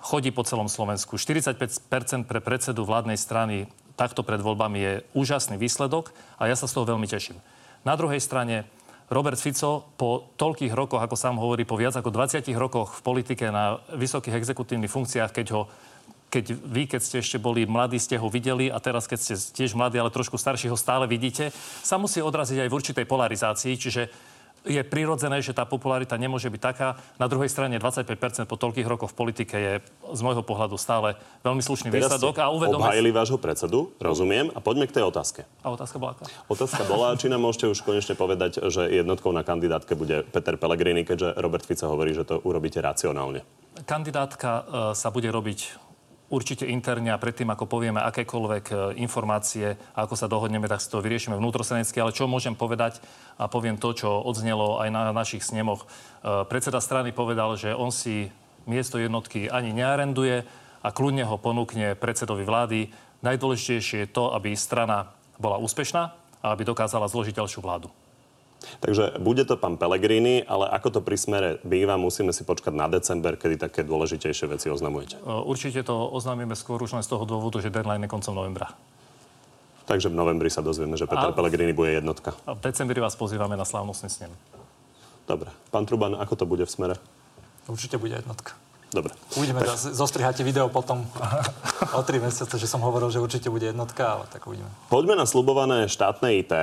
[0.00, 1.20] Chodí po celom Slovensku.
[1.20, 6.76] 45% pre predsedu vládnej strany takto pred voľbami je úžasný výsledok a ja sa z
[6.76, 7.40] toho veľmi teším.
[7.84, 8.68] Na druhej strane
[9.06, 13.48] Robert Fico po toľkých rokoch, ako sám hovorí, po viac ako 20 rokoch v politike
[13.54, 15.62] na vysokých exekutívnych funkciách, keď ho
[16.26, 19.78] keď vy, keď ste ešte boli mladí, ste ho videli a teraz, keď ste tiež
[19.78, 24.02] mladí, ale trošku starší, ho stále vidíte, sa musí odraziť aj v určitej polarizácii, čiže
[24.66, 26.98] je prirodzené, že tá popularita nemôže byť taká.
[27.22, 29.72] Na druhej strane 25% po toľkých rokoch v politike je
[30.10, 31.14] z môjho pohľadu stále
[31.46, 32.42] veľmi slušný Teraz výsledok.
[32.42, 32.82] A uvedome...
[32.82, 34.50] obhajili vášho predsedu, rozumiem.
[34.52, 35.46] A poďme k tej otázke.
[35.62, 36.26] A otázka bola aká?
[36.50, 41.06] Otázka bola, či nám môžete už konečne povedať, že jednotkou na kandidátke bude Peter Pellegrini,
[41.06, 43.46] keďže Robert Fico hovorí, že to urobíte racionálne.
[43.86, 44.62] Kandidátka e,
[44.98, 45.85] sa bude robiť
[46.28, 50.98] určite interne a predtým, ako povieme akékoľvek e, informácie, ako sa dohodneme, tak si to
[50.98, 52.02] vyriešime vnútrosenecky.
[52.02, 52.98] Ale čo môžem povedať,
[53.38, 55.86] a poviem to, čo odznelo aj na našich snemoch.
[55.86, 55.86] E,
[56.50, 58.30] predseda strany povedal, že on si
[58.66, 60.42] miesto jednotky ani nearenduje
[60.82, 62.90] a kľudne ho ponúkne predsedovi vlády.
[63.22, 66.02] Najdôležitejšie je to, aby strana bola úspešná
[66.42, 67.90] a aby dokázala zložiť ďalšiu vládu.
[68.80, 72.86] Takže bude to pán Pellegrini, ale ako to pri smere býva, musíme si počkať na
[72.90, 75.22] december, kedy také dôležitejšie veci oznamujete.
[75.24, 78.74] Určite to oznámime skôr už len z toho dôvodu, že deadline je koncom novembra.
[79.86, 81.36] Takže v novembri sa dozvieme, že Peter a...
[81.36, 82.34] Pellegrini bude jednotka.
[82.42, 84.34] A v decembri vás pozývame na slávnostný snem.
[85.30, 85.50] Dobre.
[85.70, 86.94] Pán Truban, ako to bude v smere?
[87.70, 88.58] Určite bude jednotka.
[88.86, 89.10] Dobre.
[89.34, 89.74] Uvidíme, tak.
[89.76, 91.02] zostriháte video potom
[91.90, 94.70] o tri mesiace, že som hovoril, že určite bude jednotka, ale tak uvidíme.
[94.86, 96.54] Poďme na slubované štátne IT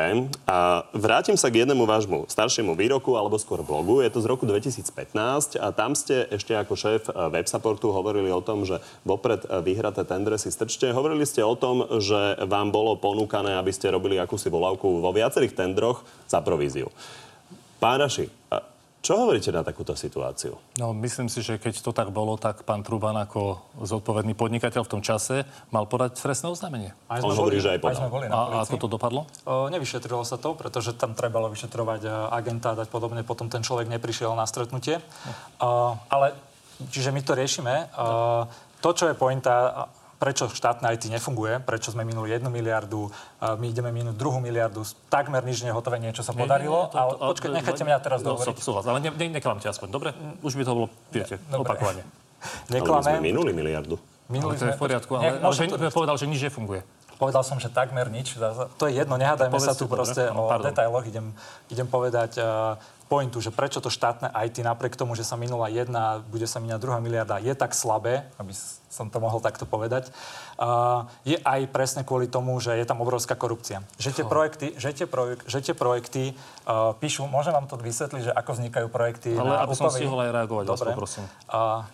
[0.48, 4.00] a vrátim sa k jednému vášmu staršiemu výroku, alebo skôr blogu.
[4.00, 8.64] Je to z roku 2015 a tam ste ešte ako šéf websupportu hovorili o tom,
[8.64, 10.96] že vopred vyhraté tendre si strčte.
[10.96, 15.60] Hovorili ste o tom, že vám bolo ponúkané, aby ste robili akúsi volávku vo viacerých
[15.60, 16.88] tendroch za províziu.
[17.84, 18.32] Pán Raši,
[19.04, 20.56] čo hovoríte na takúto situáciu?
[20.80, 24.92] No, myslím si, že keď to tak bolo, tak pán Truban ako zodpovedný podnikateľ v
[24.96, 25.44] tom čase
[25.76, 26.96] mal podať trestné oznámenie.
[27.12, 28.00] Aj On hovorí, že aj podal.
[28.00, 29.28] Aj boli a, a ako to dopadlo?
[29.44, 33.28] O, nevyšetrilo sa to, pretože tam trebalo vyšetrovať e, agenta a dať podobne.
[33.28, 35.04] Potom ten človek neprišiel na stretnutie.
[35.60, 36.32] O, ale,
[36.88, 37.92] čiže my to riešime.
[38.00, 38.48] O,
[38.80, 39.92] to, čo je pointa,
[40.24, 43.12] prečo štátne IT nefunguje, prečo sme minuli 1 miliardu,
[43.44, 46.88] my ideme minúť druhú miliardu, takmer nič nehotové, niečo sa podarilo.
[46.88, 48.56] Nie, nie, to, to, ale počkaj, nechajte mňa teraz no, dohovoriť.
[48.64, 50.16] Súhlas, ale ne, ne, neklamte aspoň, dobre?
[50.40, 52.08] Už by to bolo, viete, opakovane.
[52.72, 53.04] Neklamem.
[53.04, 54.00] Ale sme minuli miliardu.
[54.32, 55.92] Minuli ale to je v poriadku, ale, ale že, to...
[55.92, 56.88] povedal, že nič nefunguje.
[57.20, 58.36] Povedal som, že takmer nič.
[58.80, 61.06] To je jedno, nehádajme sa tu proste o detailoch.
[61.08, 61.32] Idem,
[61.72, 62.76] idem povedať uh,
[63.14, 66.82] pointu, že prečo to štátne IT napriek tomu, že sa minula jedna, bude sa minúť
[66.82, 68.58] druhá miliarda, je tak slabé, aby
[68.90, 70.10] som to mohol takto povedať,
[70.58, 73.86] uh, je aj presne kvôli tomu, že je tam obrovská korupcia.
[74.02, 78.30] Že tie projekty, že tie projek- že tie projekty uh, píšu, môžem vám to vysvetliť,
[78.30, 80.90] že ako vznikajú projekty Ale na aby som stihol aj reagovať, Dobre.
[80.90, 81.26] vás poprosím.
[81.54, 81.86] Uh,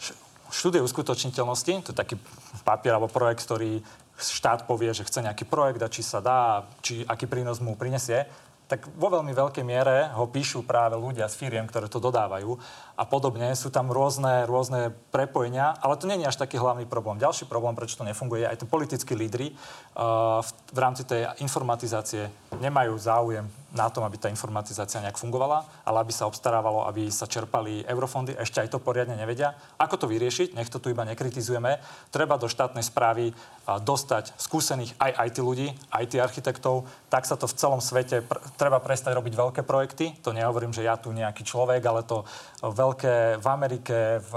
[0.55, 2.15] štúdie uskutočniteľnosti, to je taký
[2.63, 3.84] papier alebo projekt, ktorý
[4.20, 8.28] štát povie, že chce nejaký projekt a či sa dá, či aký prínos mu prinesie,
[8.70, 12.53] tak vo veľmi veľkej miere ho píšu práve ľudia z firiem, ktoré to dodávajú
[12.93, 13.49] a podobne.
[13.57, 17.17] Sú tam rôzne, rôzne prepojenia, ale to nie je až taký hlavný problém.
[17.17, 21.34] Ďalší problém, prečo to nefunguje, je aj tí politickí lídry uh, v, v rámci tej
[21.41, 22.30] informatizácie
[22.61, 27.30] nemajú záujem na tom, aby tá informatizácia nejak fungovala, ale aby sa obstarávalo, aby sa
[27.30, 28.34] čerpali eurofondy.
[28.34, 29.53] Ešte aj to poriadne nevedia.
[29.78, 30.57] Ako to vyriešiť?
[30.57, 31.78] Nech to tu iba nekritizujeme.
[32.09, 33.30] Treba do štátnej správy
[33.70, 36.89] dostať skúsených aj IT ľudí, IT architektov.
[37.13, 40.17] Tak sa to v celom svete pr- treba prestať robiť veľké projekty.
[40.26, 42.26] To nehovorím, že ja tu nejaký človek, ale to
[42.65, 44.34] veľké v Amerike, v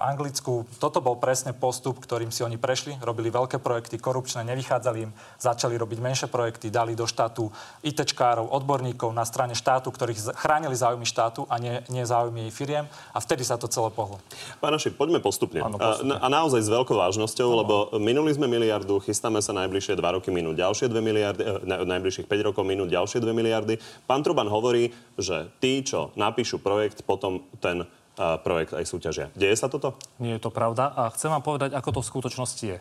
[0.00, 0.64] Anglicku.
[0.80, 2.96] Toto bol presne postup, ktorým si oni prešli.
[3.04, 7.52] Robili veľké projekty, korupčné, nevychádzali im, začali robiť menšie projekty, dali do štátu
[7.84, 8.69] ITčkárov, odborníkov
[9.10, 12.86] na strane štátu, ktorých chránili záujmy štátu a nie, nie záujmy firiem.
[13.10, 14.22] A vtedy sa to celé pohlo.
[14.62, 15.58] Pán Aši, poďme postupne.
[15.64, 16.20] Áno, postupne.
[16.20, 17.58] A, a naozaj s veľkou vážnosťou, ano.
[17.64, 22.26] lebo minuli sme miliardu, chystáme sa najbližšie 2 roky minúť ďalšie 2 miliardy, eh, najbližších
[22.30, 23.74] 5 rokov minúť ďalšie 2 miliardy.
[24.06, 29.26] Pán Truban hovorí, že tí, čo napíšu projekt, potom ten uh, projekt aj súťažia.
[29.32, 29.96] Deje sa toto?
[30.20, 32.78] Nie je to pravda a chcem vám povedať, ako to v skutočnosti je.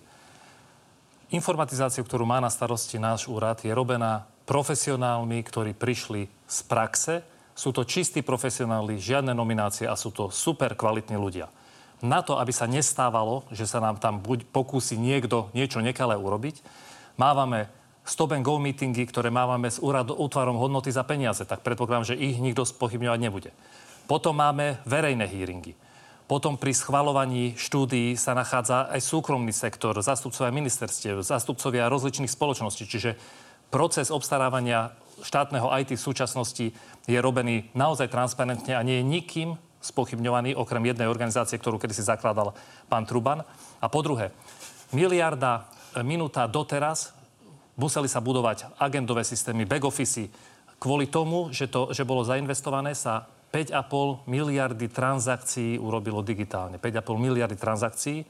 [1.30, 7.22] Informatizácia, ktorú má na starosti náš úrad, je robená profesionálmi, ktorí prišli z praxe.
[7.54, 11.46] Sú to čistí profesionáli, žiadne nominácie a sú to super kvalitní ľudia.
[12.02, 16.66] Na to, aby sa nestávalo, že sa nám tam buď pokúsi niekto niečo nekalé urobiť,
[17.14, 17.70] mávame
[18.10, 22.18] stop and go meetingy, ktoré mávame s úrad, útvarom hodnoty za peniaze, tak predpokladám, že
[22.18, 23.54] ich nikto spochybňovať nebude.
[24.10, 25.78] Potom máme verejné hearingy.
[26.30, 32.86] Potom pri schvalovaní štúdií sa nachádza aj súkromný sektor, zástupcovia ministerstiev, zástupcovia rozličných spoločností.
[32.86, 33.18] Čiže
[33.74, 34.94] proces obstarávania
[35.26, 36.70] štátneho IT v súčasnosti
[37.10, 39.50] je robený naozaj transparentne a nie je nikým
[39.82, 42.54] spochybňovaný, okrem jednej organizácie, ktorú kedy zakladal
[42.86, 43.42] pán Truban.
[43.82, 44.30] A po druhé,
[44.94, 45.66] miliarda
[46.06, 47.10] minúta doteraz
[47.74, 50.30] museli sa budovať agendové systémy, back office.
[50.78, 56.78] Kvôli tomu, že, to, že bolo zainvestované, sa 5,5 miliardy transakcií urobilo digitálne.
[56.78, 58.22] 5,5 miliardy transakcií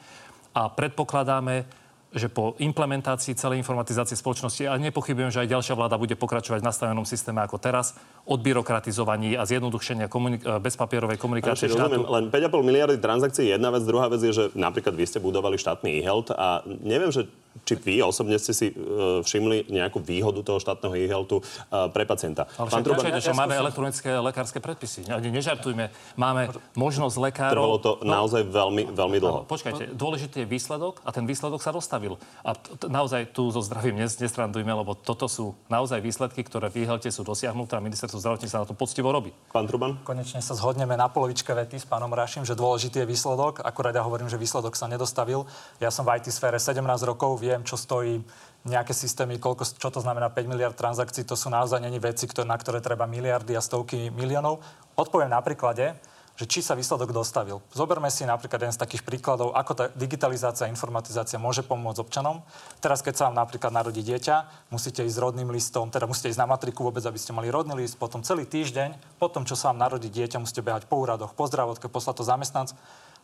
[0.56, 1.68] a predpokladáme,
[2.10, 6.66] že po implementácii celej informatizácie spoločnosti, a nepochybujem, že aj ďalšia vláda bude pokračovať v
[6.66, 7.94] nastavenom systéme ako teraz,
[8.26, 12.02] odbyrokratizovaní a zjednodušenia komunik- bezpapierovej komunikácie štátu.
[12.02, 15.62] Len 5,5 miliardy transakcií je jedna vec, druhá vec je, že napríklad vy ste budovali
[15.62, 17.30] štátny e-health a neviem, že
[17.66, 22.46] či vy osobne ste si uh, všimli nejakú výhodu toho štátneho e-healthu uh, pre pacienta.
[22.58, 25.10] Ale Pán Truban, ja, ja máme elektronické lekárske predpisy.
[25.10, 25.90] Ani nežartujme.
[26.18, 27.54] Máme možnosť lekárov...
[27.54, 29.40] Trvalo to no, naozaj veľmi, veľmi dlho.
[29.50, 32.22] Počkajte, dôležitý je výsledok a ten výsledok sa dostavil.
[32.46, 37.10] A t- naozaj tu so zdravím nestrandujme, lebo toto sú naozaj výsledky, ktoré v e
[37.10, 39.34] sú dosiahnuté a ministerstvo zdravotníctva na to poctivo robí.
[39.54, 39.98] Pán Truban?
[40.06, 43.62] Konečne sa zhodneme na polovičke vety s pánom Raším, že dôležitý je výsledok.
[43.66, 45.50] Akurát ja hovorím, že výsledok sa nedostavil.
[45.82, 48.22] Ja som v IT sfére 17 rokov, viem, čo stojí
[48.68, 52.60] nejaké systémy, koľko, čo to znamená 5 miliard transakcií, to sú naozaj není veci, na
[52.60, 54.60] ktoré treba miliardy a stovky miliónov.
[55.00, 55.96] Odpoviem na príklade,
[56.40, 57.60] že či sa výsledok dostavil.
[57.76, 62.40] Zoberme si napríklad jeden z takých príkladov, ako tá digitalizácia a informatizácia môže pomôcť občanom.
[62.80, 66.40] Teraz, keď sa vám napríklad narodí dieťa, musíte ísť s rodným listom, teda musíte ísť
[66.40, 69.84] na matriku vôbec, aby ste mali rodný list, potom celý týždeň, potom, čo sa vám
[69.84, 72.72] narodí dieťa, musíte behať po úradoch, po zdravotke, poslať to zamestnanc.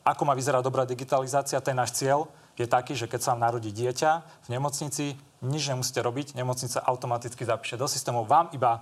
[0.03, 3.71] Ako má vyzerať dobrá digitalizácia, ten náš cieľ je taký, že keď sa vám narodí
[3.71, 4.11] dieťa
[4.45, 5.05] v nemocnici,
[5.45, 8.25] nič nemusíte robiť, nemocnica automaticky zapíše do systému.
[8.25, 8.81] Vám iba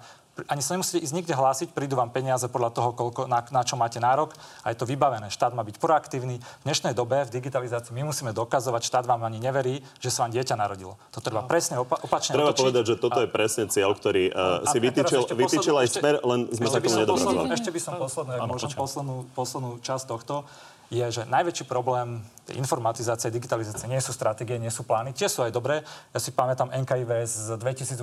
[0.50, 3.78] ani sa nemusíte ísť nikde hlásiť, prídu vám peniaze podľa toho, koľko, na, na čo
[3.78, 4.34] máte nárok
[4.66, 5.30] a je to vybavené.
[5.30, 6.42] Štát má byť proaktívny.
[6.42, 10.34] V dnešnej dobe v digitalizácii my musíme dokazovať, štát vám ani neverí, že sa vám
[10.34, 10.98] dieťa narodilo.
[11.14, 12.66] To treba presne opa- opačne Treba otočiť.
[12.66, 16.66] povedať, že toto je presne cieľ, ktorý uh, si vytýčil, vytýčil aj smer, len sme
[16.66, 17.46] sa k tomu.
[17.54, 20.50] Ešte by som poslednú, ak môžem poslednú, poslednú časť tohto
[20.92, 25.16] je, že najväčší problém informatizácie, digitalizácie nie sú stratégie, nie sú plány.
[25.16, 25.84] Tie sú aj dobré.
[26.12, 28.00] Ja si pamätám NKIVS z 2008,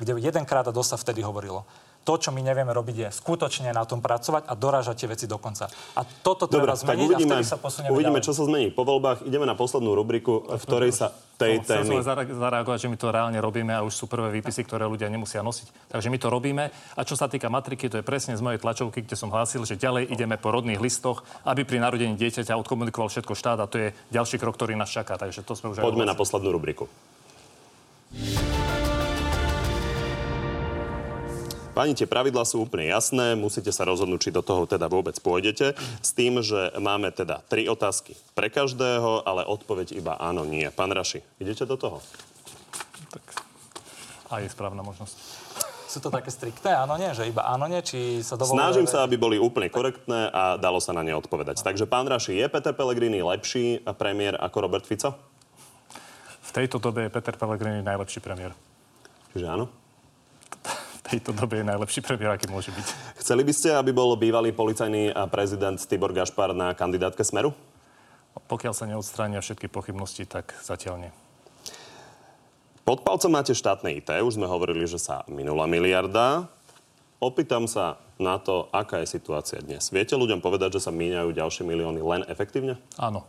[0.00, 1.64] kde jedenkrát a dosť vtedy hovorilo
[2.04, 5.40] to, čo my nevieme robiť, je skutočne na tom pracovať a dorážať tie veci do
[5.40, 5.72] konca.
[5.96, 8.28] A toto treba Dobre, zmeniť uvidíme, a vtedy sa posunieme Uvidíme, ďalej.
[8.28, 9.24] čo sa zmení po voľbách.
[9.24, 12.04] Ideme na poslednú rubriku, v ktorej sa tej no, Chcem témy...
[12.04, 15.42] som zareagovať, že my to reálne robíme a už sú prvé výpisy, ktoré ľudia nemusia
[15.42, 15.90] nosiť.
[15.90, 16.64] Takže my to robíme.
[16.70, 19.80] A čo sa týka matriky, to je presne z mojej tlačovky, kde som hlásil, že
[19.80, 23.88] ďalej ideme po rodných listoch, aby pri narodení dieťaťa odkomunikoval všetko štát a to je
[24.14, 25.18] ďalší krok, ktorý nás čaká.
[25.18, 26.86] Takže to sme už Poďme aj na poslednú rubriku.
[31.74, 35.74] Páni, tie pravidlá sú úplne jasné, musíte sa rozhodnúť, či do toho teda vôbec pôjdete,
[35.98, 40.70] s tým, že máme teda tri otázky pre každého, ale odpoveď iba áno, nie.
[40.70, 41.98] Pán Raši, idete do toho?
[44.30, 45.18] A je správna možnosť.
[45.90, 47.10] Sú to také striktné, áno, nie?
[47.10, 47.82] Že iba áno, nie?
[47.82, 48.54] Či sa dovoluje...
[48.54, 51.58] Snažím sa, aby boli úplne korektné a dalo sa na ne odpovedať.
[51.58, 55.10] Takže pán Raši, je Peter Pellegrini lepší premiér ako Robert Fico?
[56.38, 58.54] V tejto dobe je Peter Pellegrini najlepší premiér.
[59.34, 59.66] Čiže áno?
[61.04, 62.86] Tejto dobe je najlepší premiér, aký môže byť.
[63.20, 67.52] Chceli by ste, aby bol bývalý policajný prezident Tibor Gašpar na kandidátke Smeru?
[68.48, 71.12] Pokiaľ sa neodstránia všetky pochybnosti, tak zatiaľ nie.
[72.88, 76.48] Pod palcom máte štátne IT, už sme hovorili, že sa minula miliarda.
[77.20, 79.88] Opýtam sa na to, aká je situácia dnes.
[79.92, 82.80] Viete ľuďom povedať, že sa míňajú ďalšie milióny len efektívne?
[82.96, 83.24] Áno.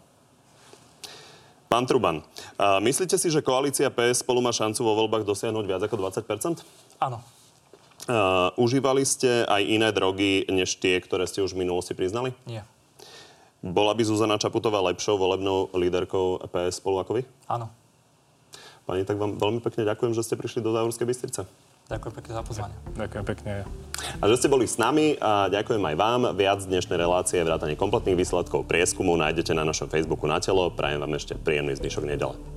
[1.67, 2.23] Pán Truban,
[2.79, 6.63] myslíte si, že koalícia PS spolu má šancu vo voľbách dosiahnuť viac ako 20%
[7.03, 7.19] Áno.
[8.05, 12.37] Uh, užívali ste aj iné drogy, než tie, ktoré ste už v minulosti priznali?
[12.45, 12.61] Nie.
[13.65, 17.21] Bola by Zuzana Čaputová lepšou volebnou líderkou PS spolu ako vy?
[17.49, 17.65] Áno.
[18.85, 21.49] Pani, tak vám veľmi pekne ďakujem, že ste prišli do Závorskej Bystrice.
[21.89, 22.77] Ďakujem pekne za pozvanie.
[22.93, 23.51] Ďakujem pekne.
[24.21, 26.21] A že ste boli s nami a ďakujem aj vám.
[26.37, 30.69] Viac dnešnej relácie vrátane kompletných výsledkov prieskumu nájdete na našom Facebooku na telo.
[30.69, 32.54] Prajem vám ešte príjemný zvyšok nedele.